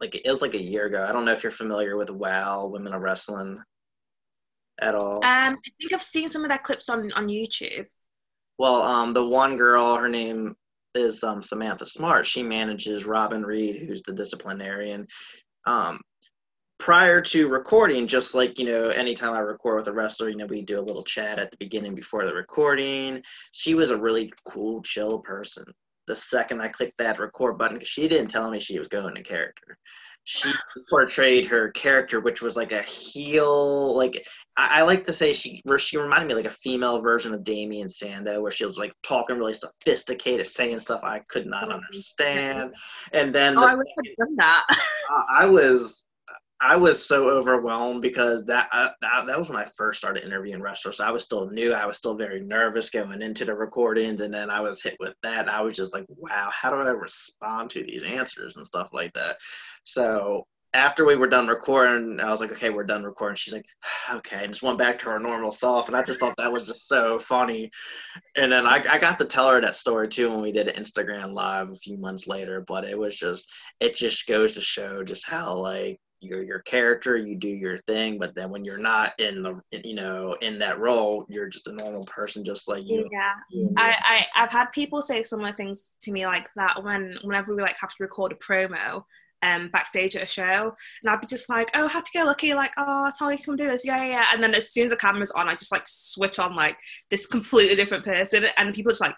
[0.02, 1.06] like it was like a year ago.
[1.08, 3.58] I don't know if you're familiar with WOW Women of Wrestling
[4.80, 5.18] at all.
[5.18, 7.86] Um, I think I've seen some of that clips on on YouTube.
[8.58, 10.56] Well, um, the one girl, her name
[10.94, 12.26] is um, Samantha Smart.
[12.26, 15.06] She manages Robin Reed, who's the disciplinarian.
[15.66, 16.00] Um,
[16.78, 20.46] prior to recording, just like you know, anytime I record with a wrestler, you know,
[20.46, 23.22] we do a little chat at the beginning before the recording.
[23.52, 25.64] She was a really cool, chill person
[26.06, 29.14] the second I clicked that record button because she didn't tell me she was going
[29.14, 29.78] to character.
[30.24, 30.52] She
[30.88, 33.96] portrayed her character, which was like a heel.
[33.96, 34.24] Like
[34.56, 37.88] I, I, like to say, she she reminded me like a female version of Damien
[37.88, 42.72] Sandow, where she was like talking really sophisticated, saying stuff I could not oh, understand.
[43.12, 44.64] And then oh, the, I done that.
[45.28, 46.06] I was
[46.64, 50.62] I was so overwhelmed because that, uh, that that was when I first started interviewing
[50.62, 50.98] wrestlers.
[50.98, 51.72] So I was still new.
[51.72, 55.14] I was still very nervous going into the recordings, and then I was hit with
[55.24, 55.52] that.
[55.52, 59.12] I was just like, "Wow, how do I respond to these answers and stuff like
[59.14, 59.38] that?"
[59.82, 63.66] So after we were done recording, I was like, "Okay, we're done recording." She's like,
[64.12, 65.88] "Okay," and just went back to her normal self.
[65.88, 67.72] And I just thought that was just so funny.
[68.36, 70.80] And then I, I got to tell her that story too when we did an
[70.82, 72.60] Instagram live a few months later.
[72.60, 77.16] But it was just, it just goes to show just how like you're your character
[77.16, 80.78] you do your thing but then when you're not in the you know in that
[80.78, 84.66] role you're just a normal person just like you yeah you I, I i've had
[84.66, 88.32] people say similar things to me like that when whenever we like have to record
[88.32, 89.04] a promo
[89.42, 92.72] um, backstage at a show, and I'd be just like, "Oh, happy go lucky!" Like,
[92.78, 95.32] "Oh, Tolly, come do this, yeah, yeah, yeah." And then as soon as the camera's
[95.32, 96.78] on, I just like switch on like
[97.10, 99.16] this completely different person, and people just like,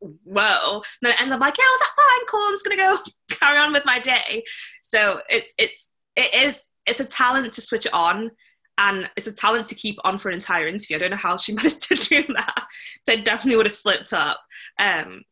[0.00, 2.26] "Whoa!" And then I'm like, "Yeah, was that fine?
[2.28, 2.48] Cool.
[2.48, 2.98] I'm just gonna go
[3.30, 4.42] carry on with my day."
[4.82, 5.87] So it's it's
[6.18, 8.30] it is it's a talent to switch it on
[8.76, 10.96] and it's a talent to keep on for an entire interview.
[10.96, 12.66] I don't know how she managed to do that.
[13.06, 14.38] So I definitely would have slipped up.
[14.78, 15.22] Um,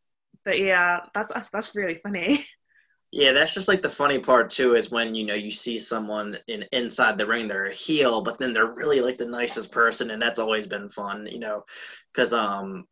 [0.44, 2.46] but yeah, that's, that's that's really funny.
[3.12, 6.36] Yeah, that's just like the funny part too is when you know you see someone
[6.48, 10.10] in inside the ring they're a heel, but then they're really like the nicest person,
[10.10, 11.64] and that's always been fun, you know,
[12.12, 12.84] because um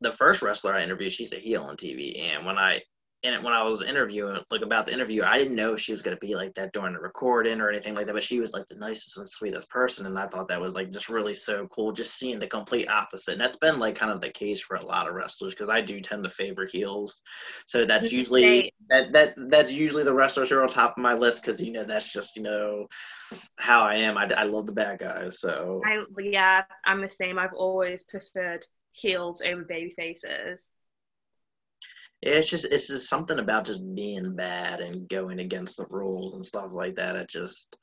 [0.00, 2.80] the first wrestler I interviewed, she's a heel on TV, and when I
[3.24, 6.16] and when I was interviewing, like about the interview, I didn't know she was gonna
[6.16, 8.12] be like that during the recording or anything like that.
[8.12, 10.92] But she was like the nicest and sweetest person, and I thought that was like
[10.92, 13.32] just really so cool, just seeing the complete opposite.
[13.32, 15.80] And that's been like kind of the case for a lot of wrestlers because I
[15.80, 17.20] do tend to favor heels,
[17.66, 18.16] so that's mm-hmm.
[18.16, 21.60] usually that that that's usually the wrestlers who are on top of my list because
[21.60, 22.86] you know that's just you know
[23.56, 24.16] how I am.
[24.16, 27.36] I, I love the bad guys, so I yeah, I'm the same.
[27.36, 30.70] I've always preferred heels over baby faces
[32.20, 36.34] yeah, it's just it's just something about just being bad and going against the rules
[36.34, 37.16] and stuff like that.
[37.16, 37.76] I just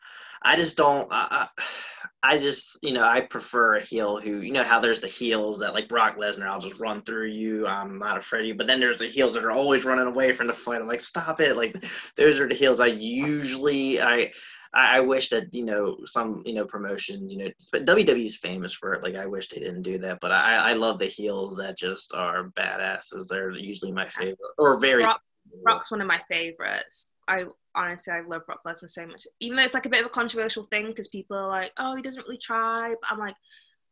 [0.44, 1.64] I just don't I, I,
[2.24, 5.60] I just you know I prefer a heel who you know how there's the heels
[5.60, 8.56] that like Brock Lesnar I'll just run through you I'm not afraid of you.
[8.56, 10.82] But then there's the heels that are always running away from the fight.
[10.82, 11.56] I'm like stop it.
[11.56, 11.86] Like
[12.18, 14.32] those are the heels I usually I
[14.76, 18.74] I, I wish that you know some you know promotions you know but WWE's famous
[18.74, 19.02] for it.
[19.02, 22.14] Like I wish they didn't do that, but I I love the heels that just
[22.14, 23.28] are badasses.
[23.28, 25.04] They're usually my favorite or very.
[25.04, 25.22] Brock,
[25.64, 27.10] Brock's one of my favorites.
[27.28, 29.26] I honestly I love Brock Lesnar so much.
[29.40, 31.96] Even though it's like a bit of a controversial thing because people are like, oh,
[31.96, 32.90] he doesn't really try.
[32.90, 33.36] But I'm like,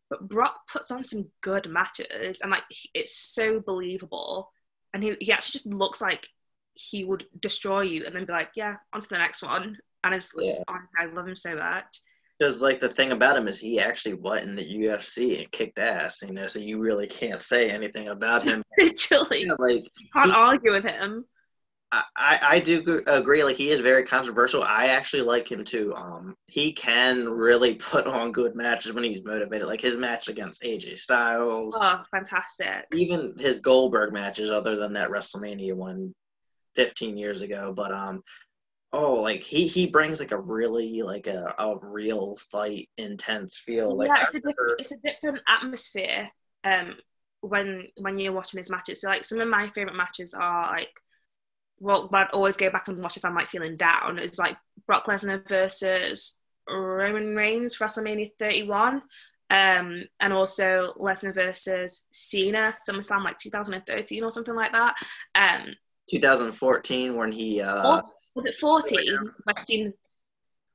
[0.10, 4.52] but Brock puts on some good matches and like it's so believable.
[4.94, 6.28] And he, he actually just looks like
[6.76, 10.14] he would destroy you and then be like, yeah, on to the next one and
[10.16, 10.56] it's yeah.
[10.68, 12.02] honestly, I love him so much.
[12.40, 15.80] Because like the thing about him is he actually went in the UFC and kicked
[15.80, 16.48] ass, you know.
[16.48, 18.64] So you really can't say anything about him.
[18.78, 19.86] Literally, Yeah, like
[20.16, 21.26] can't he- argue with him.
[21.92, 23.44] I, I I do agree.
[23.44, 24.64] Like he is very controversial.
[24.64, 25.94] I actually like him too.
[25.96, 29.68] Um, he can really put on good matches when he's motivated.
[29.68, 32.86] Like his match against AJ Styles, Oh, fantastic!
[32.94, 36.16] even his Goldberg matches, other than that WrestleMania one
[36.76, 37.72] 15 years ago.
[37.78, 38.24] But um,
[38.94, 43.98] oh, like he he brings like a really like a, a real fight, intense feel.
[43.98, 46.30] Like yeah, it's a different, it's a different atmosphere.
[46.64, 46.96] Um,
[47.42, 50.96] when when you're watching his matches, so like some of my favorite matches are like,
[51.80, 54.20] well, I'd always go back and watch if I'm like feeling down.
[54.20, 56.38] It's like Brock Lesnar versus
[56.70, 59.02] Roman Reigns, WrestleMania 31.
[59.50, 64.96] Um, and also Lesnar versus Cena, SummerSlam like 2013 or something like that.
[65.36, 65.76] Um,
[66.10, 68.02] 2014 when he uh
[68.36, 69.92] was it 14 where Cena,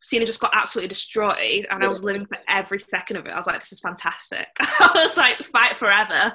[0.01, 3.31] Cena just got absolutely destroyed and I was living for every second of it.
[3.31, 4.47] I was like, this is fantastic.
[4.61, 6.33] I was like, fight forever.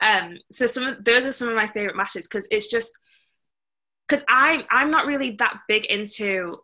[0.00, 2.98] Um, so some of, those are some of my favorite matches because it's just
[4.08, 6.58] because I'm I'm not really that big into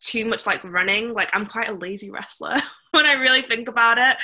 [0.00, 1.12] too much like running.
[1.12, 2.56] Like I'm quite a lazy wrestler
[2.92, 4.16] when I really think about it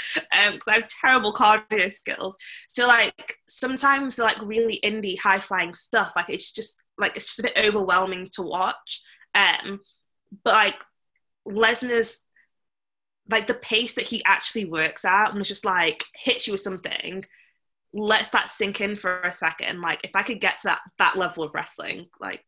[0.52, 2.36] because I have terrible cardio skills.
[2.68, 7.26] So like sometimes the like really indie high flying stuff like it's just like it's
[7.26, 9.02] just a bit overwhelming to watch.
[9.34, 9.80] Um,
[10.44, 10.84] but like
[11.46, 12.22] Lesnar's
[13.30, 16.60] like the pace that he actually works at and was just like hits you with
[16.60, 17.24] something
[17.94, 21.16] lets that sink in for a second like if i could get to that that
[21.16, 22.44] level of wrestling like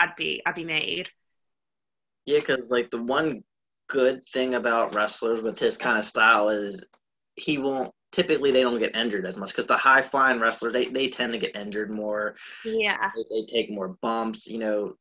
[0.00, 1.10] i'd be i'd be made
[2.26, 3.42] Yeah, because like the one
[3.88, 6.84] good thing about wrestlers with his kind of style is
[7.36, 7.92] he won't.
[8.12, 11.32] Typically, they don't get injured as much because the high flying wrestlers they, they tend
[11.32, 12.34] to get injured more.
[12.64, 14.94] yeah They, they take more bumps, you know,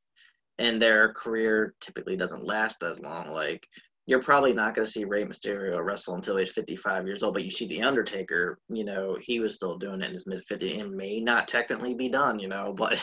[0.60, 3.32] and their career typically doesn't last as long.
[3.32, 3.68] Like
[4.10, 7.44] you're probably not going to see Rey Mysterio wrestle until he's 55 years old, but
[7.44, 10.82] you see the Undertaker, you know, he was still doing it in his mid 50s
[10.82, 13.00] and may not technically be done, you know, but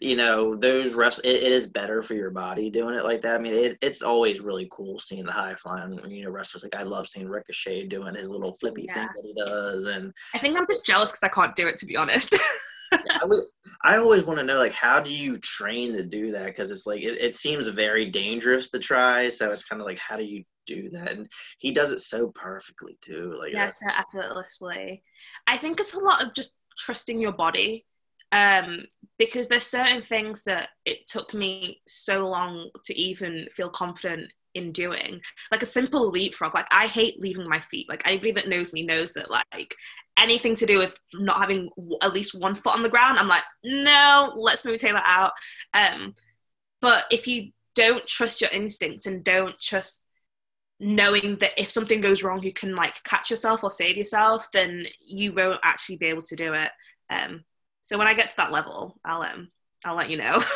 [0.00, 3.36] you know, those rest it, it is better for your body doing it like that.
[3.36, 6.62] I mean, it, it's always really cool seeing the high flying, you know, wrestlers.
[6.62, 10.38] Like I love seeing Ricochet doing his little flippy thing that he does, and i
[10.38, 12.36] think i'm just jealous because i can't do it to be honest
[13.22, 13.44] I would,
[13.82, 16.46] I always want to know like how do you train to do that?
[16.46, 19.98] Because it's like it, it seems very dangerous to try so it's kind of like
[19.98, 21.12] how do you do that?
[21.12, 21.28] And
[21.58, 25.02] he does it so perfectly too like yeah so effortlessly.
[25.46, 27.86] I think it's a lot of just trusting your body
[28.32, 28.84] um
[29.16, 34.72] because there's certain things that it took me so long to even feel confident in
[34.72, 36.54] doing like a simple leapfrog.
[36.54, 37.88] Like i hate leaving my feet.
[37.88, 39.74] Like anybody that knows me knows that like
[40.18, 41.68] anything to do with not having
[42.02, 45.32] at least one foot on the ground i'm like no let's take that out.
[45.74, 46.14] Um
[46.80, 50.06] but if you don't trust your instincts and don't trust
[50.78, 54.86] knowing that if something goes wrong you can like catch yourself or save yourself then
[55.00, 56.70] you won't actually be able to do it.
[57.10, 57.44] Um
[57.82, 59.48] so when i get to that level i'll um
[59.84, 60.42] i'll let you know.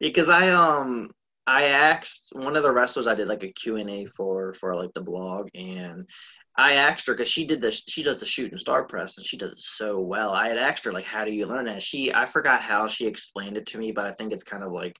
[0.00, 1.12] Because i um
[1.46, 5.00] i asked one of the wrestlers i did like a q&a for for like the
[5.02, 6.08] blog and
[6.56, 9.26] i asked her because she did this she does the shoot shooting star press and
[9.26, 10.30] she does it so well.
[10.30, 11.82] I had asked her like how do you learn that?
[11.82, 14.72] She i forgot how she explained it to me but i think it's kind of
[14.72, 14.96] like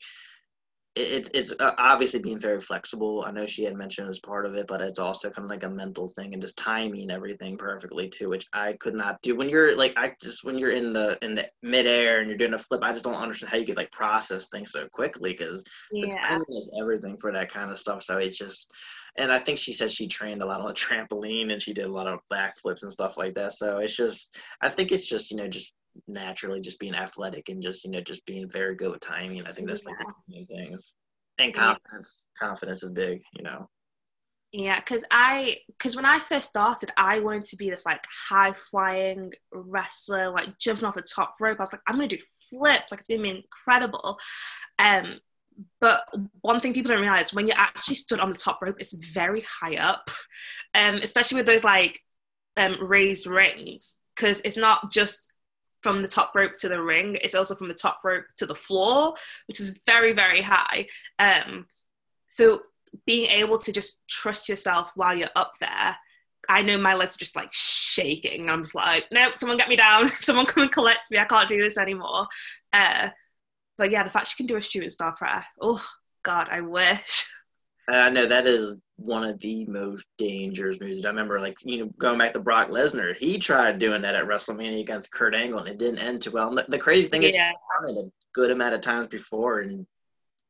[0.95, 3.25] it, it's uh, obviously being very flexible.
[3.27, 5.63] I know she had mentioned as part of it, but it's also kind of like
[5.63, 9.35] a mental thing and just timing everything perfectly too, which I could not do.
[9.35, 12.53] When you're like, I just when you're in the in the midair and you're doing
[12.53, 15.65] a flip, I just don't understand how you could like process things so quickly because
[15.91, 18.03] the timing is everything for that kind of stuff.
[18.03, 18.71] So it's just,
[19.17, 21.87] and I think she said she trained a lot on the trampoline and she did
[21.87, 23.55] a lot of backflips and stuff like that.
[23.55, 25.73] So it's just, I think it's just you know just
[26.09, 29.47] naturally just being athletic and just you know just being very good with timing.
[29.47, 30.95] I think that's like the main things.
[31.39, 31.75] And Yeah.
[31.75, 33.23] confidence, confidence is big.
[33.37, 33.69] You know.
[34.53, 38.53] Yeah, because I, because when I first started, I wanted to be this like high
[38.53, 41.59] flying wrestler, like jumping off the top rope.
[41.59, 42.19] I was like, I'm gonna do
[42.51, 44.19] flips, like it's gonna be incredible.
[44.79, 45.21] Um,
[45.81, 46.05] but
[46.43, 49.43] one thing people don't realize when you're actually stood on the top rope, it's very
[49.63, 50.11] high up,
[50.75, 51.99] um, especially with those like
[52.59, 55.32] um raised rings, because it's not just
[55.83, 58.55] from the top rope to the ring; it's also from the top rope to the
[58.55, 59.15] floor,
[59.47, 60.87] which is very very high.
[61.19, 61.67] Um,
[62.29, 62.63] so
[63.07, 65.97] being able to just trust yourself while you're up there.
[66.49, 68.51] I know my legs are just like shaking.
[68.51, 70.09] I'm just like, nope, someone get me down.
[70.11, 71.19] someone come and collect me.
[71.19, 72.27] I can't do this anymore.
[72.73, 73.09] Uh,
[73.79, 75.45] but yeah, the fact she can do a shooting star press.
[75.61, 75.85] Oh
[76.23, 77.31] God, I wish.
[77.91, 81.05] Uh, I know that is one of the most dangerous moves.
[81.05, 84.27] I remember, like you know, going back to Brock Lesnar, he tried doing that at
[84.27, 86.49] WrestleMania against Kurt Angle, and it didn't end too well.
[86.49, 87.49] And the, the crazy thing is, Yeah.
[87.51, 89.87] he's done it a good amount of times before and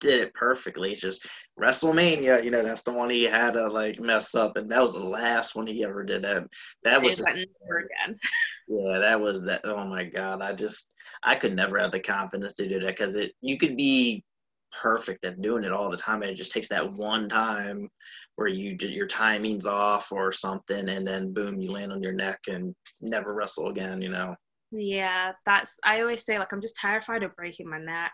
[0.00, 0.92] did it perfectly.
[0.92, 1.26] It's just
[1.58, 4.92] WrestleMania, you know, that's the one he had to like mess up, and that was
[4.92, 6.22] the last one he ever did.
[6.22, 6.44] That
[6.82, 8.18] that was just, never again.
[8.68, 9.62] yeah, that was that.
[9.64, 13.16] Oh my god, I just I could never have the confidence to do that because
[13.16, 14.24] it you could be
[14.72, 17.88] perfect at doing it all the time, and it just takes that one time
[18.36, 22.12] where you just, your timing's off or something, and then boom, you land on your
[22.12, 24.00] neck and never wrestle again.
[24.02, 24.36] You know.
[24.70, 28.12] Yeah, that's I always say like I'm just terrified of breaking my neck.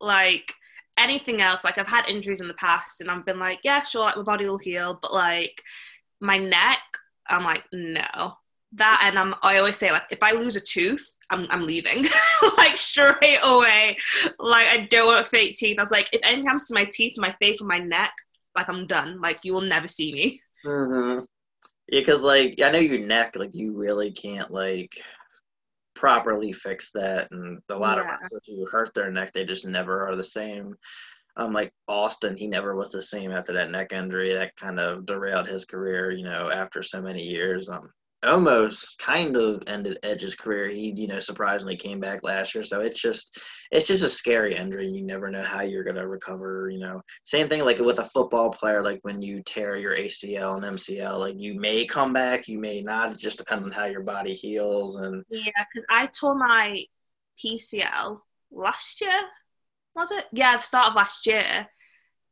[0.00, 0.52] Like
[0.98, 4.02] anything else, like I've had injuries in the past and I've been like, yeah, sure,
[4.02, 5.62] like my body will heal, but like
[6.20, 6.80] my neck,
[7.28, 8.34] I'm like, no.
[8.76, 12.04] That and I'm I always say like if I lose a tooth, I'm I'm leaving.
[12.58, 13.96] like straight away.
[14.38, 15.78] Like I don't want fake teeth.
[15.78, 18.12] I was like, if anything happens to my teeth, my face, or my neck,
[18.56, 19.20] like I'm done.
[19.20, 20.40] Like you will never see me.
[20.66, 21.24] Mm-hmm.
[21.88, 24.90] Yeah, because like I know your neck, like you really can't like
[25.94, 27.28] properly fix that.
[27.30, 28.04] And a lot yeah.
[28.04, 30.74] of wrestlers who hurt their neck, they just never are the same.
[31.36, 34.32] Um, like Austin, he never was the same after that neck injury.
[34.32, 37.68] That kind of derailed his career, you know, after so many years.
[37.68, 37.90] Um,
[38.24, 40.68] almost kind of ended Edge's career.
[40.68, 42.64] He, you know, surprisingly came back last year.
[42.64, 43.38] So it's just
[43.70, 44.88] it's just a scary injury.
[44.88, 47.00] You never know how you're gonna recover, you know.
[47.24, 51.18] Same thing like with a football player, like when you tear your ACL and MCL,
[51.18, 53.12] like you may come back, you may not.
[53.12, 56.84] It just depends on how your body heals and Yeah, because I tore my
[57.42, 58.20] PCL
[58.50, 59.20] last year.
[59.94, 60.24] Was it?
[60.32, 61.66] Yeah, the start of last year.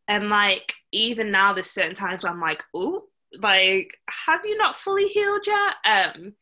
[0.09, 3.05] And like even now there's certain times where I'm like, oh,
[3.41, 5.75] like have you not fully healed yet?
[5.85, 6.35] Um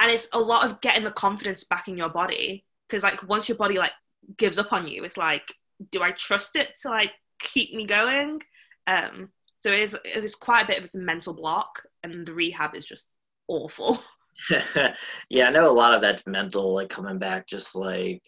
[0.00, 2.64] and it's a lot of getting the confidence back in your body.
[2.88, 3.92] Because like once your body like
[4.36, 5.54] gives up on you it's like
[5.92, 8.40] do i trust it to like keep me going?
[8.86, 12.34] Um so it is it is quite a bit of a mental block and the
[12.34, 13.10] rehab is just
[13.48, 13.98] awful.
[15.28, 18.22] Yeah i know a lot of that's mental like coming back just like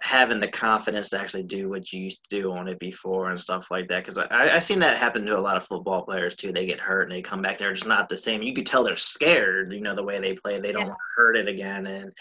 [0.00, 3.40] having the confidence to actually do what you used to do on it before and
[3.40, 4.04] stuff like that.
[4.04, 6.52] Because I I seen that happen to a lot of football players too.
[6.52, 7.58] They get hurt and they come back.
[7.58, 8.42] They're just not the same.
[8.42, 9.72] You could tell they're scared.
[9.72, 10.60] You know the way they play.
[10.60, 10.88] They don't yeah.
[10.88, 11.86] want to hurt it again.
[11.86, 12.12] And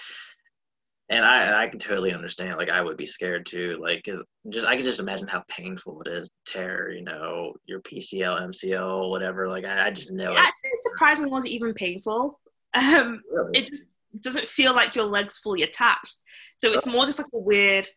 [1.09, 2.57] and I I can totally understand.
[2.57, 3.77] Like I would be scared too.
[3.81, 6.91] Like cause just I can just imagine how painful it is to tear.
[6.91, 9.49] You know your PCL, MCL, whatever.
[9.49, 10.31] Like I, I just know.
[10.31, 10.79] Yeah, it.
[10.79, 12.39] surprisingly wasn't even painful.
[12.77, 13.51] Um, really?
[13.53, 13.85] it just
[14.19, 16.17] doesn't feel like your legs fully attached.
[16.57, 17.87] So it's more just like a weird,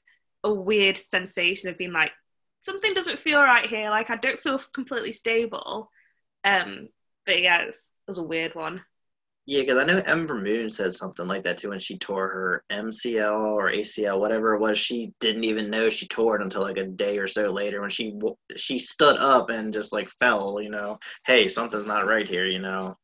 [0.45, 2.13] a weird sensation of being like
[2.61, 3.91] something doesn't feel right here.
[3.91, 5.91] Like I don't feel completely stable.
[6.45, 6.89] Um,
[7.27, 8.83] but yeah, it was a weird one.
[9.47, 12.65] Yeah, because I know Ember Moon said something like that too when she tore her
[12.71, 14.79] MCL or ACL, whatever it was.
[14.79, 17.89] She didn't even know she tore it until like a day or so later when
[17.89, 18.13] she
[18.57, 20.61] she stood up and just like fell.
[20.61, 22.45] You know, hey, something's not right here.
[22.45, 22.99] You know.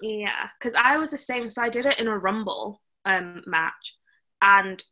[0.00, 1.48] Yeah, because I was the same.
[1.50, 3.96] So I did it in a Rumble um, match,
[4.42, 4.82] and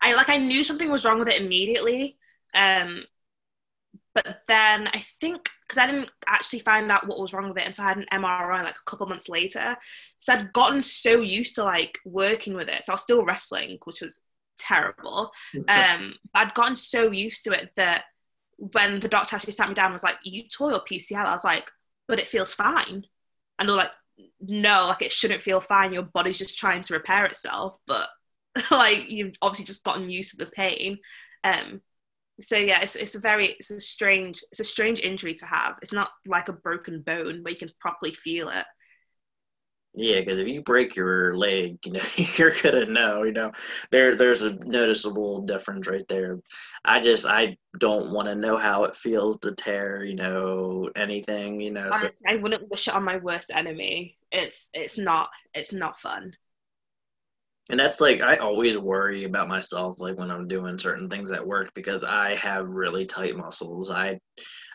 [0.00, 2.18] I like I knew something was wrong with it immediately.
[2.54, 3.04] Um,
[4.14, 7.66] but then I think because I didn't actually find out what was wrong with it
[7.66, 9.76] until I had an MRI like a couple months later.
[10.18, 12.84] So I'd gotten so used to like working with it.
[12.84, 14.20] So I was still wrestling, which was
[14.58, 15.32] terrible.
[15.68, 18.04] um, I'd gotten so used to it that
[18.56, 21.32] when the doctor actually sat me down and was like, "You tore your PCL," I
[21.32, 21.68] was like,
[22.06, 23.04] "But it feels fine."
[23.58, 23.90] And they're like,
[24.40, 25.92] no, like it shouldn't feel fine.
[25.92, 28.08] Your body's just trying to repair itself, but
[28.70, 30.98] like you've obviously just gotten used to the pain.
[31.42, 31.80] Um,
[32.40, 35.76] so yeah, it's it's a very it's a strange it's a strange injury to have.
[35.82, 38.64] It's not like a broken bone where you can properly feel it.
[39.96, 42.00] Yeah, because if you break your leg, you know
[42.36, 43.22] you're gonna know.
[43.22, 43.52] You know,
[43.90, 46.40] there there's a noticeable difference right there.
[46.84, 50.02] I just I don't want to know how it feels to tear.
[50.02, 51.60] You know anything.
[51.60, 52.32] You know, Honestly, so.
[52.32, 54.18] I wouldn't wish it on my worst enemy.
[54.32, 56.34] It's it's not it's not fun.
[57.70, 61.46] And that's like I always worry about myself, like when I'm doing certain things at
[61.46, 63.90] work, because I have really tight muscles.
[63.90, 64.18] I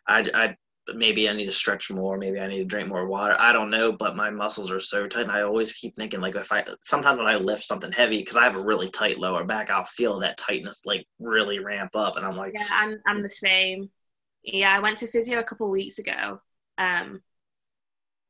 [0.07, 0.55] I, I
[0.95, 3.35] maybe I need to stretch more, maybe I need to drink more water.
[3.39, 5.23] I don't know, but my muscles are so tight.
[5.23, 8.37] And I always keep thinking like if I sometimes when I lift something heavy because
[8.37, 12.17] I have a really tight lower back, I'll feel that tightness like really ramp up,
[12.17, 13.89] and I'm like, yeah, I'm I'm the same.
[14.43, 16.41] Yeah, I went to physio a couple weeks ago,
[16.77, 17.21] um,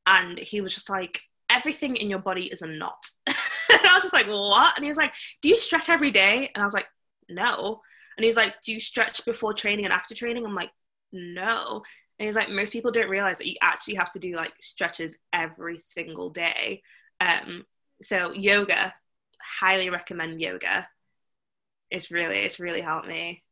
[0.06, 4.02] and he was just like, everything in your body is a knot, and I was
[4.02, 4.76] just like, what?
[4.76, 6.50] And he was like, do you stretch every day?
[6.54, 6.86] And I was like,
[7.28, 7.80] no.
[8.16, 10.44] And he's like, do you stretch before training and after training?
[10.44, 10.70] I'm like,
[11.12, 11.82] no.
[12.20, 15.18] And he's like, most people don't realize that you actually have to do like stretches
[15.32, 16.82] every single day.
[17.18, 17.64] Um,
[18.02, 18.92] so yoga,
[19.40, 20.86] highly recommend yoga.
[21.90, 23.42] It's really, it's really helped me.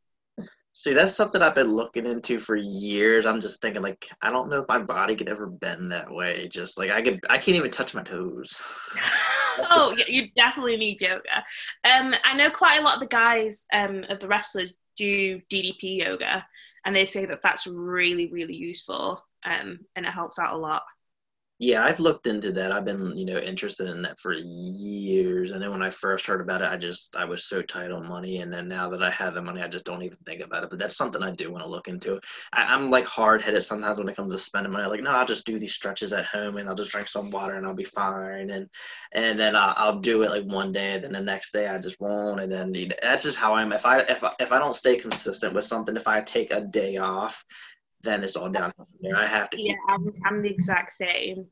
[0.73, 3.25] See, that's something I've been looking into for years.
[3.25, 6.47] I'm just thinking, like, I don't know if my body could ever bend that way.
[6.47, 8.53] Just like I could, I can't even touch my toes.
[9.71, 11.43] oh, yeah, you definitely need yoga.
[11.83, 16.05] Um, I know quite a lot of the guys, um, of the wrestlers do DDP
[16.05, 16.45] yoga,
[16.89, 20.81] and they say that that's really really useful um, and it helps out a lot
[21.61, 22.71] yeah, I've looked into that.
[22.71, 25.51] I've been, you know, interested in that for years.
[25.51, 28.07] And then when I first heard about it, I just I was so tight on
[28.07, 28.37] money.
[28.37, 30.69] And then now that I have the money, I just don't even think about it.
[30.69, 32.17] But that's something I do want to look into.
[32.53, 34.87] I, am like hard headed sometimes when it comes to spending money.
[34.87, 37.55] Like, no, I'll just do these stretches at home and I'll just drink some water
[37.55, 38.51] and I'll be fine.
[38.51, 38.69] And
[39.11, 41.77] and then I'll, I'll do it like one day, and then the next day I
[41.77, 42.39] just won't.
[42.39, 43.73] And then that's just how I'm.
[43.73, 46.61] If I if I, if I don't stay consistent with something, if I take a
[46.61, 47.43] day off,
[48.01, 49.15] then it's all down from there.
[49.15, 49.61] I have to.
[49.61, 51.45] Yeah, I'm, I'm the exact same.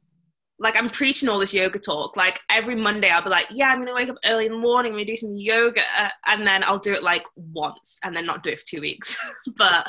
[0.60, 2.18] Like I'm preaching all this yoga talk.
[2.18, 4.92] Like every Monday, I'll be like, "Yeah, I'm gonna wake up early in the morning.
[4.92, 5.82] I'm gonna do some yoga,"
[6.26, 9.18] and then I'll do it like once, and then not do it for two weeks.
[9.58, 9.88] but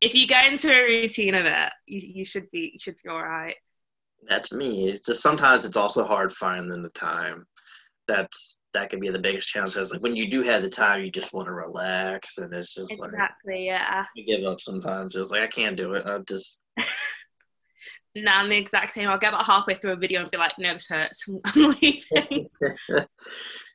[0.00, 3.10] if you get into a routine of it, you, you should be you should be
[3.10, 3.56] all right.
[4.28, 4.90] That's me.
[4.90, 7.46] It's just sometimes it's also hard finding the time.
[8.06, 9.74] That's that could be the biggest challenge.
[9.74, 12.74] Because like when you do have the time, you just want to relax, and it's
[12.74, 14.04] just exactly, like exactly, yeah.
[14.14, 15.14] You give up sometimes.
[15.14, 16.06] Just like I can't do it.
[16.06, 16.60] I just.
[18.14, 19.08] no, I'm the exact same.
[19.08, 21.28] I'll get about halfway through a video and be like, no, this hurts.
[21.44, 22.48] I'm leaving.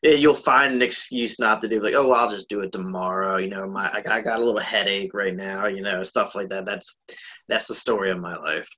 [0.03, 2.71] yeah, you'll find an excuse not to do like, oh, well, I'll just do it
[2.71, 3.37] tomorrow.
[3.37, 5.67] You know, my I, I got a little headache right now.
[5.67, 6.65] You know, stuff like that.
[6.65, 6.99] That's
[7.47, 8.69] that's the story of my life.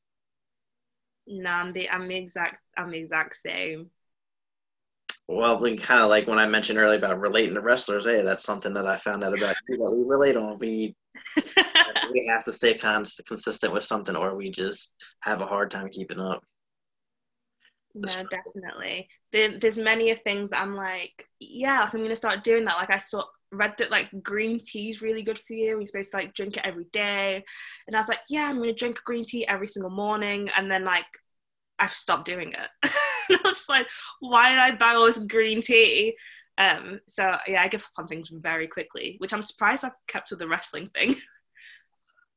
[1.27, 3.89] No, I'm the I'm the exact I'm the exact same
[5.27, 8.05] well, we kind of like when I mentioned earlier about relating to wrestlers.
[8.05, 10.57] Hey, that's something that I found out about you that we relate on.
[10.57, 10.95] We
[12.11, 15.89] we have to stay cons- consistent with something, or we just have a hard time
[15.89, 16.43] keeping up.
[17.93, 19.09] No, definitely.
[19.31, 22.77] There, there's many of things I'm like, yeah, I'm gonna start doing that.
[22.77, 25.77] Like I saw read that like green tea is really good for you.
[25.77, 27.43] You're supposed to like drink it every day,
[27.87, 30.85] and I was like, yeah, I'm gonna drink green tea every single morning, and then
[30.85, 31.05] like
[31.79, 32.67] I've stopped doing it.
[33.29, 33.87] I was like,
[34.19, 36.15] why did I buy all this green tea?
[36.57, 40.31] Um, so yeah, I give up on things very quickly, which I'm surprised I kept
[40.31, 41.15] with the wrestling thing.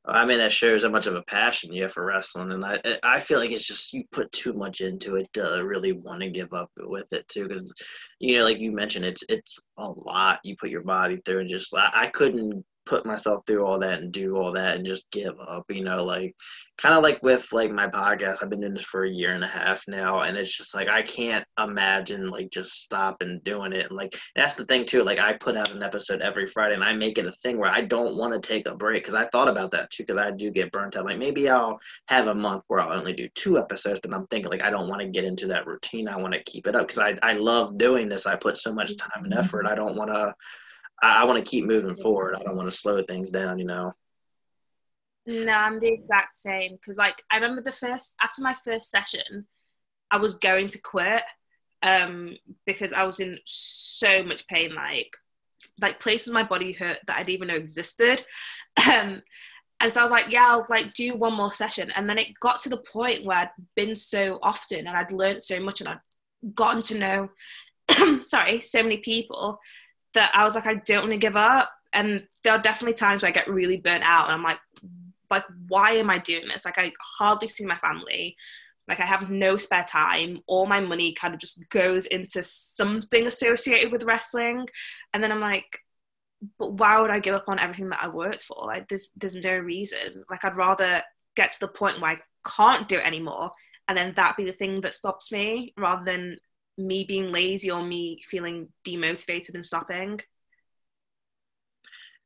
[0.06, 2.80] I mean, that shows how much of a passion you have for wrestling, and I
[3.02, 6.30] I feel like it's just you put too much into it to really want to
[6.30, 7.72] give up with it too, because
[8.18, 11.50] you know, like you mentioned, it's it's a lot you put your body through, and
[11.50, 15.10] just I, I couldn't put myself through all that and do all that and just
[15.10, 16.34] give up you know like
[16.78, 19.44] kind of like with like my podcast i've been doing this for a year and
[19.44, 23.86] a half now and it's just like i can't imagine like just stopping doing it
[23.86, 26.82] and like that's the thing too like i put out an episode every friday and
[26.82, 29.26] i make it a thing where i don't want to take a break because i
[29.26, 31.78] thought about that too because i do get burnt out like maybe i'll
[32.08, 34.88] have a month where i'll only do two episodes but i'm thinking like i don't
[34.88, 37.34] want to get into that routine i want to keep it up because I, I
[37.34, 39.10] love doing this i put so much mm-hmm.
[39.10, 40.34] time and effort i don't want to
[41.02, 42.34] I, I want to keep moving forward.
[42.34, 43.92] I don't want to slow things down, you know.
[45.26, 46.72] No, I'm the exact same.
[46.72, 49.46] Because like I remember the first after my first session,
[50.10, 51.22] I was going to quit
[51.82, 52.36] um,
[52.66, 54.74] because I was in so much pain.
[54.74, 55.14] Like
[55.80, 58.24] like places my body hurt that I didn't even know existed.
[58.90, 59.20] Um,
[59.80, 61.90] and so I was like, yeah, I'll like do one more session.
[61.94, 65.42] And then it got to the point where I'd been so often and I'd learned
[65.42, 67.28] so much and I'd gotten to know,
[68.22, 69.58] sorry, so many people
[70.14, 71.70] that I was like, I don't want to give up.
[71.92, 74.58] And there are definitely times where I get really burnt out and I'm like,
[75.30, 76.64] like, why am I doing this?
[76.64, 78.36] Like, I hardly see my family.
[78.88, 80.40] Like, I have no spare time.
[80.46, 84.66] All my money kind of just goes into something associated with wrestling.
[85.14, 85.78] And then I'm like,
[86.58, 88.64] but why would I give up on everything that I worked for?
[88.66, 90.24] Like, there's, there's no reason.
[90.28, 91.02] Like, I'd rather
[91.36, 93.52] get to the point where I can't do it anymore
[93.90, 96.38] and then that be the thing that stops me rather than
[96.78, 100.20] me being lazy or me feeling demotivated and stopping.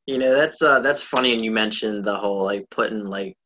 [0.06, 3.36] You know, that's uh that's funny and you mentioned the whole like putting like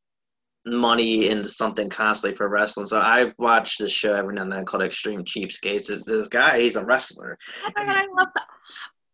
[0.66, 2.86] money into something constantly for wrestling.
[2.86, 6.04] So I've watched this show every now and then called Extreme Cheapskates.
[6.04, 7.38] This guy, he's a wrestler.
[7.64, 8.46] Oh my god, I love that.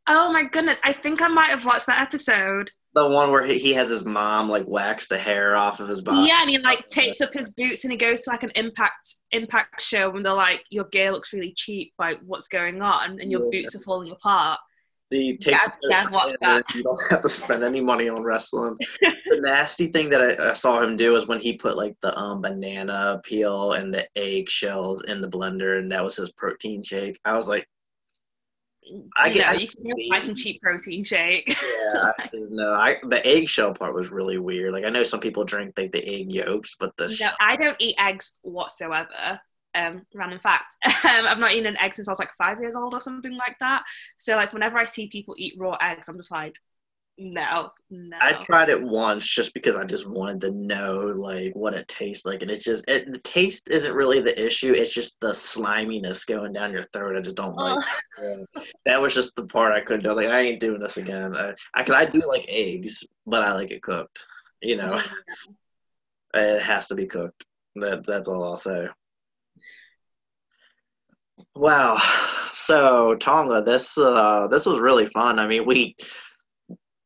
[0.06, 3.58] Oh my goodness, I think I might have watched that episode the one where he,
[3.58, 6.28] he has his mom like wax the hair off of his body.
[6.28, 9.16] Yeah, and he like takes up his boots and he goes to like an impact
[9.32, 13.20] impact show and they're like, Your gear looks really cheap, like what's going on?
[13.20, 13.60] And your yeah.
[13.60, 14.60] boots are falling apart.
[15.10, 16.06] He takes yeah,
[16.40, 18.76] yeah, you don't have to spend any money on wrestling.
[19.00, 22.16] the nasty thing that I, I, saw him do is when he put like the
[22.18, 26.82] um, banana peel and the egg shells in the blender and that was his protein
[26.82, 27.20] shake.
[27.24, 27.68] I was like,
[29.16, 29.54] I get.
[29.54, 31.48] No, you can buy some cheap protein shake.
[31.48, 34.72] yeah, no, I the eggshell part was really weird.
[34.72, 37.76] Like I know some people drink like the egg yolks, but the no, I don't
[37.80, 39.40] eat eggs whatsoever.
[39.76, 40.76] Um, random fact.
[40.84, 43.36] um, I've not eaten an egg since I was like five years old or something
[43.36, 43.82] like that.
[44.18, 46.56] So like whenever I see people eat raw eggs, I'm just like,
[47.16, 48.16] no, no.
[48.20, 52.26] I tried it once just because I just wanted to know like what it tastes
[52.26, 54.72] like, and it's just it, the taste isn't really the issue.
[54.72, 57.16] It's just the sliminess going down your throat.
[57.16, 57.84] I just don't like.
[58.18, 58.44] Oh.
[58.84, 60.12] that was just the part I couldn't do.
[60.12, 61.36] Like I ain't doing this again.
[61.36, 64.26] I I, I do like eggs, but I like it cooked.
[64.60, 65.00] You know,
[66.34, 67.44] it has to be cooked.
[67.76, 68.88] That that's all I'll say.
[71.54, 71.98] Wow.
[72.52, 75.38] So Tonga, this uh, this was really fun.
[75.38, 75.96] I mean, we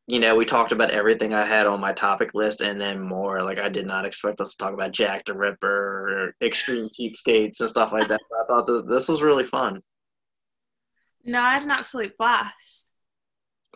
[0.09, 3.43] you know, we talked about everything I had on my topic list and then more.
[3.43, 7.61] Like I did not expect us to talk about Jack the Ripper, or extreme cheapskates,
[7.61, 8.21] and stuff like that.
[8.41, 9.83] I thought this this was really fun.
[11.25, 12.91] No, I had an absolute blast.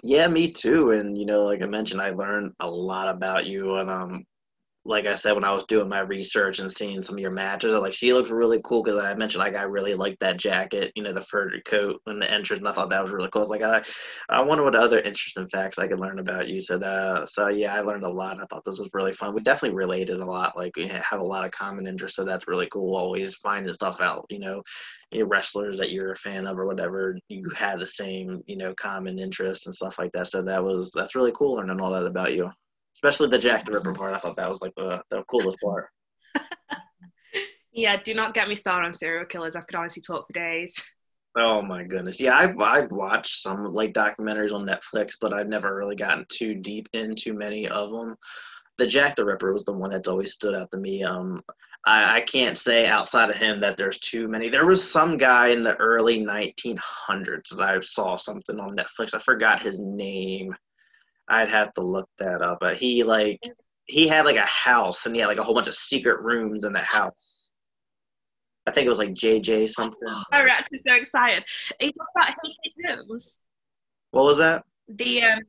[0.02, 0.92] Yeah, me too.
[0.92, 4.24] And you know, like I mentioned, I learned a lot about you, and um,
[4.84, 7.72] like I said, when I was doing my research and seeing some of your matches,
[7.72, 10.90] I'm like, she looks really cool because I mentioned like I really like that jacket,
[10.96, 13.42] you know, the fur coat and the entrance, and I thought that was really cool.
[13.42, 13.82] I was like, I,
[14.28, 16.60] I wonder what other interesting facts I could learn about you.
[16.60, 18.40] So that, so yeah, I learned a lot.
[18.42, 19.34] I thought this was really fun.
[19.34, 20.56] We definitely related a lot.
[20.56, 22.96] Like we have a lot of common interests, so that's really cool.
[22.96, 24.62] Always finding stuff out, you know,
[25.12, 28.56] you know, wrestlers that you're a fan of or whatever, you have the same, you
[28.56, 30.26] know, common interests and stuff like that.
[30.26, 32.50] So that was that's really cool learning all that about you
[33.02, 34.14] especially the Jack the Ripper part.
[34.14, 35.88] I thought that was like the, the coolest part.
[37.72, 39.56] yeah, do not get me started on serial killers.
[39.56, 40.82] I could honestly talk for days.
[41.36, 42.20] Oh my goodness.
[42.20, 46.54] Yeah, I've, I've watched some like documentaries on Netflix, but I've never really gotten too
[46.54, 48.16] deep into many of them.
[48.78, 51.02] The Jack the Ripper was the one that's always stood out to me.
[51.02, 51.42] Um,
[51.86, 54.48] I, I can't say outside of him that there's too many.
[54.48, 59.14] There was some guy in the early 1900s that I saw something on Netflix.
[59.14, 60.54] I forgot his name.
[61.32, 62.58] I'd have to look that up.
[62.60, 63.40] But he like
[63.86, 66.64] he had like a house and he had like a whole bunch of secret rooms
[66.64, 67.48] in the house.
[68.66, 69.98] I think it was like JJ something.
[70.04, 70.22] Oh,
[70.70, 71.44] is so excited.
[71.80, 72.34] Are you talking
[72.86, 73.06] about?
[74.12, 74.64] What was that?
[74.88, 75.40] The um,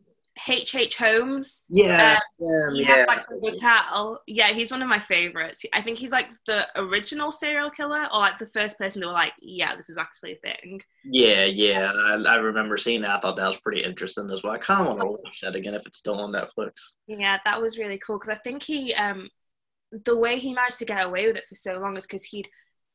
[0.48, 0.98] H.H.
[0.98, 1.64] Holmes.
[1.70, 3.06] Yeah, um, yeah, yeah.
[3.08, 4.20] Like Hotel.
[4.26, 5.64] Yeah, he's one of my favorites.
[5.74, 9.14] I think he's like the original serial killer, or like the first person that were
[9.14, 10.82] like, yeah, this is actually a thing.
[11.06, 13.12] Yeah, yeah, I, I remember seeing that.
[13.12, 14.54] I thought that was pretty interesting as well.
[14.54, 16.72] I kind of want to watch that again if it's still on Netflix.
[17.08, 19.30] Yeah, that was really cool because I think he, um,
[20.06, 22.50] the way he managed to get away with it for so long is because he'd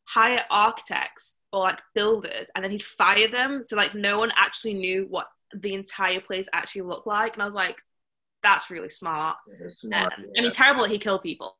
[0.08, 4.74] hire architects or like builders and then he'd fire them so like no one actually
[4.74, 7.34] knew what the entire place actually looked like.
[7.34, 7.80] And I was like,
[8.42, 9.36] that's really smart.
[9.68, 10.40] smart um, yeah.
[10.40, 11.56] I mean, terrible that he killed people.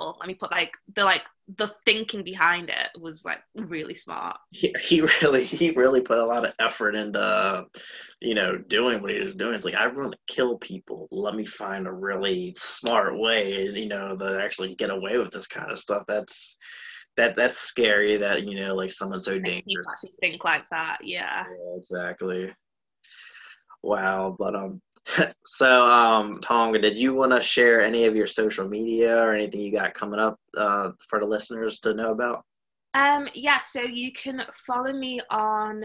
[0.00, 1.22] Let me put like the like
[1.56, 4.36] the thinking behind it was like really smart.
[4.50, 7.64] He, he really he really put a lot of effort into
[8.20, 9.54] you know doing what he was doing.
[9.54, 11.08] It's like I want to kill people.
[11.10, 15.46] Let me find a really smart way, you know, to actually get away with this
[15.46, 16.02] kind of stuff.
[16.08, 16.58] That's
[17.16, 20.98] that that's scary that you know like someone so dangerous you actually think like that
[21.02, 21.44] yeah.
[21.44, 22.52] yeah exactly.
[23.82, 24.80] Wow but um
[25.44, 29.60] so um tonga did you want to share any of your social media or anything
[29.60, 32.42] you got coming up uh, for the listeners to know about?
[32.94, 35.84] Um yeah so you can follow me on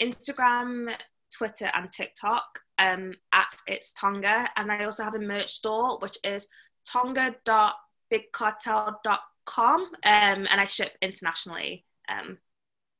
[0.00, 0.94] instagram
[1.36, 2.44] twitter and tiktok
[2.78, 4.48] um at it's tonga.
[4.56, 6.46] And i also have a merch store which is
[6.86, 9.18] tonga.bigcartel.com
[9.48, 11.84] com, um, and I ship internationally.
[12.08, 12.38] Um,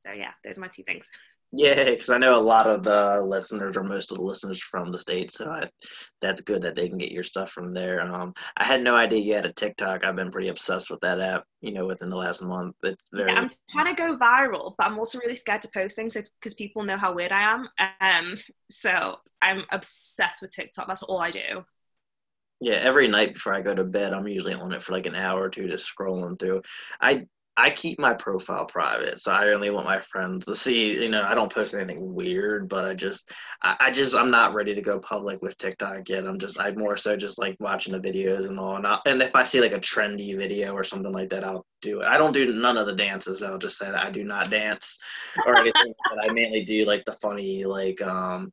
[0.00, 1.10] so yeah, those are my two things.
[1.50, 4.92] Yeah, because I know a lot of the listeners, or most of the listeners, from
[4.92, 5.70] the states, so I,
[6.20, 8.02] that's good that they can get your stuff from there.
[8.02, 10.04] Um, I had no idea you had a TikTok.
[10.04, 11.44] I've been pretty obsessed with that app.
[11.62, 13.32] You know, within the last month, it's very.
[13.32, 16.52] Yeah, I'm trying to go viral, but I'm also really scared to post things because
[16.52, 17.68] people know how weird I am.
[18.00, 18.36] Um,
[18.68, 20.86] so I'm obsessed with TikTok.
[20.86, 21.64] That's all I do.
[22.60, 25.14] Yeah, every night before I go to bed, I'm usually on it for like an
[25.14, 26.62] hour or two, just scrolling through.
[27.00, 27.26] I
[27.58, 31.02] I keep my profile private, so I only want my friends to see.
[31.02, 34.54] You know, I don't post anything weird, but I just, I, I just, I'm not
[34.54, 36.24] ready to go public with TikTok yet.
[36.24, 38.76] I'm just, I more so just like watching the videos and all.
[38.76, 41.66] And, i and if I see like a trendy video or something like that, I'll
[41.82, 42.06] do it.
[42.06, 43.42] I don't do none of the dances.
[43.42, 44.96] I'll just say I do not dance
[45.44, 45.94] or anything.
[46.08, 48.52] but I mainly do like the funny, like um,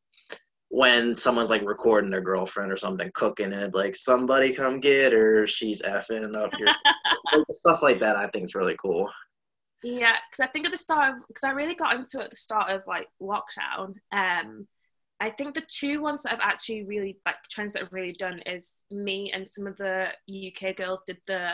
[0.75, 5.47] when someone's like recording their girlfriend or something cooking it like somebody come get her.
[5.47, 6.67] She's effing up here.
[7.51, 9.09] Stuff like that i think is really cool.
[9.83, 12.29] Yeah because i think at the start of because i really got into it at
[12.29, 14.67] the start of like lockdown um
[15.21, 18.41] i think the two ones that i've actually really like trends that have really done
[18.45, 20.07] is me and some of the
[20.47, 21.51] uk girls did the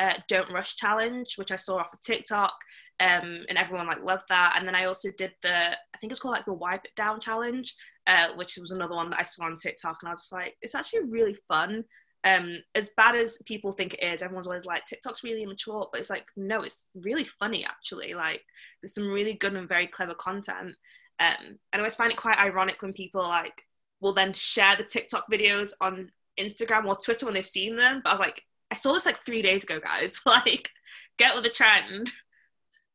[0.00, 2.54] uh, don't rush challenge which i saw off of tiktok
[3.02, 6.20] um, and everyone like loved that and then i also did the i think it's
[6.20, 7.74] called like the wipe it down challenge
[8.06, 10.74] uh, which was another one that I saw on TikTok, and I was like, it's
[10.74, 11.84] actually really fun.
[12.24, 16.00] Um, as bad as people think it is, everyone's always like, TikTok's really immature, but
[16.00, 18.14] it's like, no, it's really funny actually.
[18.14, 18.42] Like,
[18.80, 20.74] there's some really good and very clever content.
[21.20, 23.62] Um, and I always find it quite ironic when people like
[24.00, 28.00] will then share the TikTok videos on Instagram or Twitter when they've seen them.
[28.02, 30.20] But I was like, I saw this like three days ago, guys.
[30.26, 30.70] like,
[31.18, 32.10] get with the trend.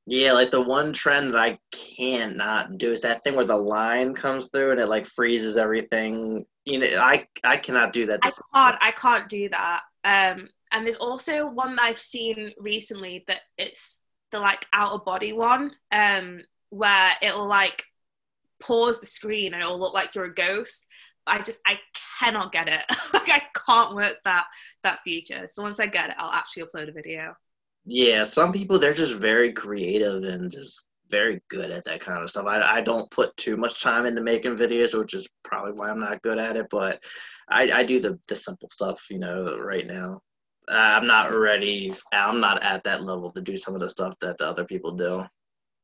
[0.10, 4.16] Yeah, like the one trend that I cannot do is that thing where the line
[4.16, 6.46] comes through and it like freezes everything.
[6.64, 8.22] You know, I I cannot do that.
[8.24, 8.78] I can't.
[8.82, 9.82] I can't do that.
[10.06, 14.02] Um, and there's also one that I've seen recently that it's
[14.32, 17.84] the like out of body one, um, where it'll like
[18.62, 20.88] pause the screen and it'll look like you're a ghost.
[21.26, 21.80] I just I
[22.18, 22.86] cannot get it.
[23.14, 24.46] like I can't work that
[24.84, 25.50] that feature.
[25.52, 27.36] So once I get it, I'll actually upload a video.
[27.90, 32.30] Yeah, some people they're just very creative and just very good at that kind of
[32.30, 32.46] stuff.
[32.46, 36.00] I, I don't put too much time into making videos, which is probably why I'm
[36.00, 36.68] not good at it.
[36.70, 37.02] But
[37.50, 40.20] I, I do the, the simple stuff, you know, right now.
[40.68, 41.94] I'm not ready.
[42.12, 44.92] I'm not at that level to do some of the stuff that the other people
[44.92, 45.24] do.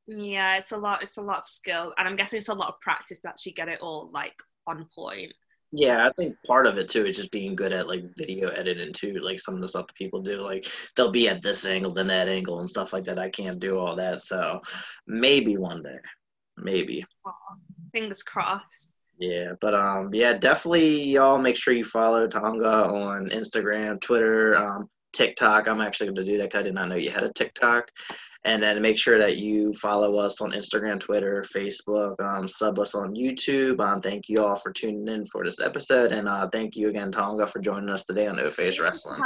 [0.05, 1.01] Yeah, it's a lot.
[1.01, 3.53] It's a lot of skill, and I'm guessing it's a lot of practice to actually
[3.53, 4.35] get it all like
[4.67, 5.31] on point.
[5.75, 8.93] Yeah, I think part of it too is just being good at like video editing
[8.93, 9.13] too.
[9.13, 12.05] Like some of the stuff that people do, like they'll be at this angle, then
[12.07, 13.17] that angle, and stuff like that.
[13.17, 14.61] I can't do all that, so
[15.07, 15.97] maybe one day,
[16.57, 17.03] maybe.
[17.25, 17.33] Oh,
[17.91, 18.93] fingers crossed.
[19.17, 24.87] Yeah, but um, yeah, definitely y'all make sure you follow Tonga on Instagram, Twitter, um,
[25.13, 25.67] TikTok.
[25.67, 27.89] I'm actually going to do that because I did not know you had a TikTok.
[28.45, 32.93] And then make sure that you follow us on Instagram, Twitter, Facebook, um, sub us
[32.93, 33.79] on YouTube.
[33.79, 36.11] Um, thank you all for tuning in for this episode.
[36.11, 39.21] And uh, thank you again, Tonga, for joining us today on No Face Wrestling.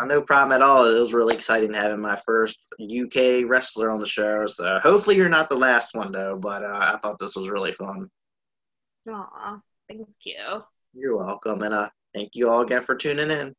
[0.00, 0.86] Uh, no problem at all.
[0.86, 4.46] It was really exciting having my first UK wrestler on the show.
[4.46, 6.38] So hopefully you're not the last one, though.
[6.40, 8.08] But uh, I thought this was really fun.
[9.10, 9.58] Aw,
[9.88, 10.62] thank you.
[10.94, 11.62] You're welcome.
[11.62, 13.54] And uh, thank you all again for tuning in.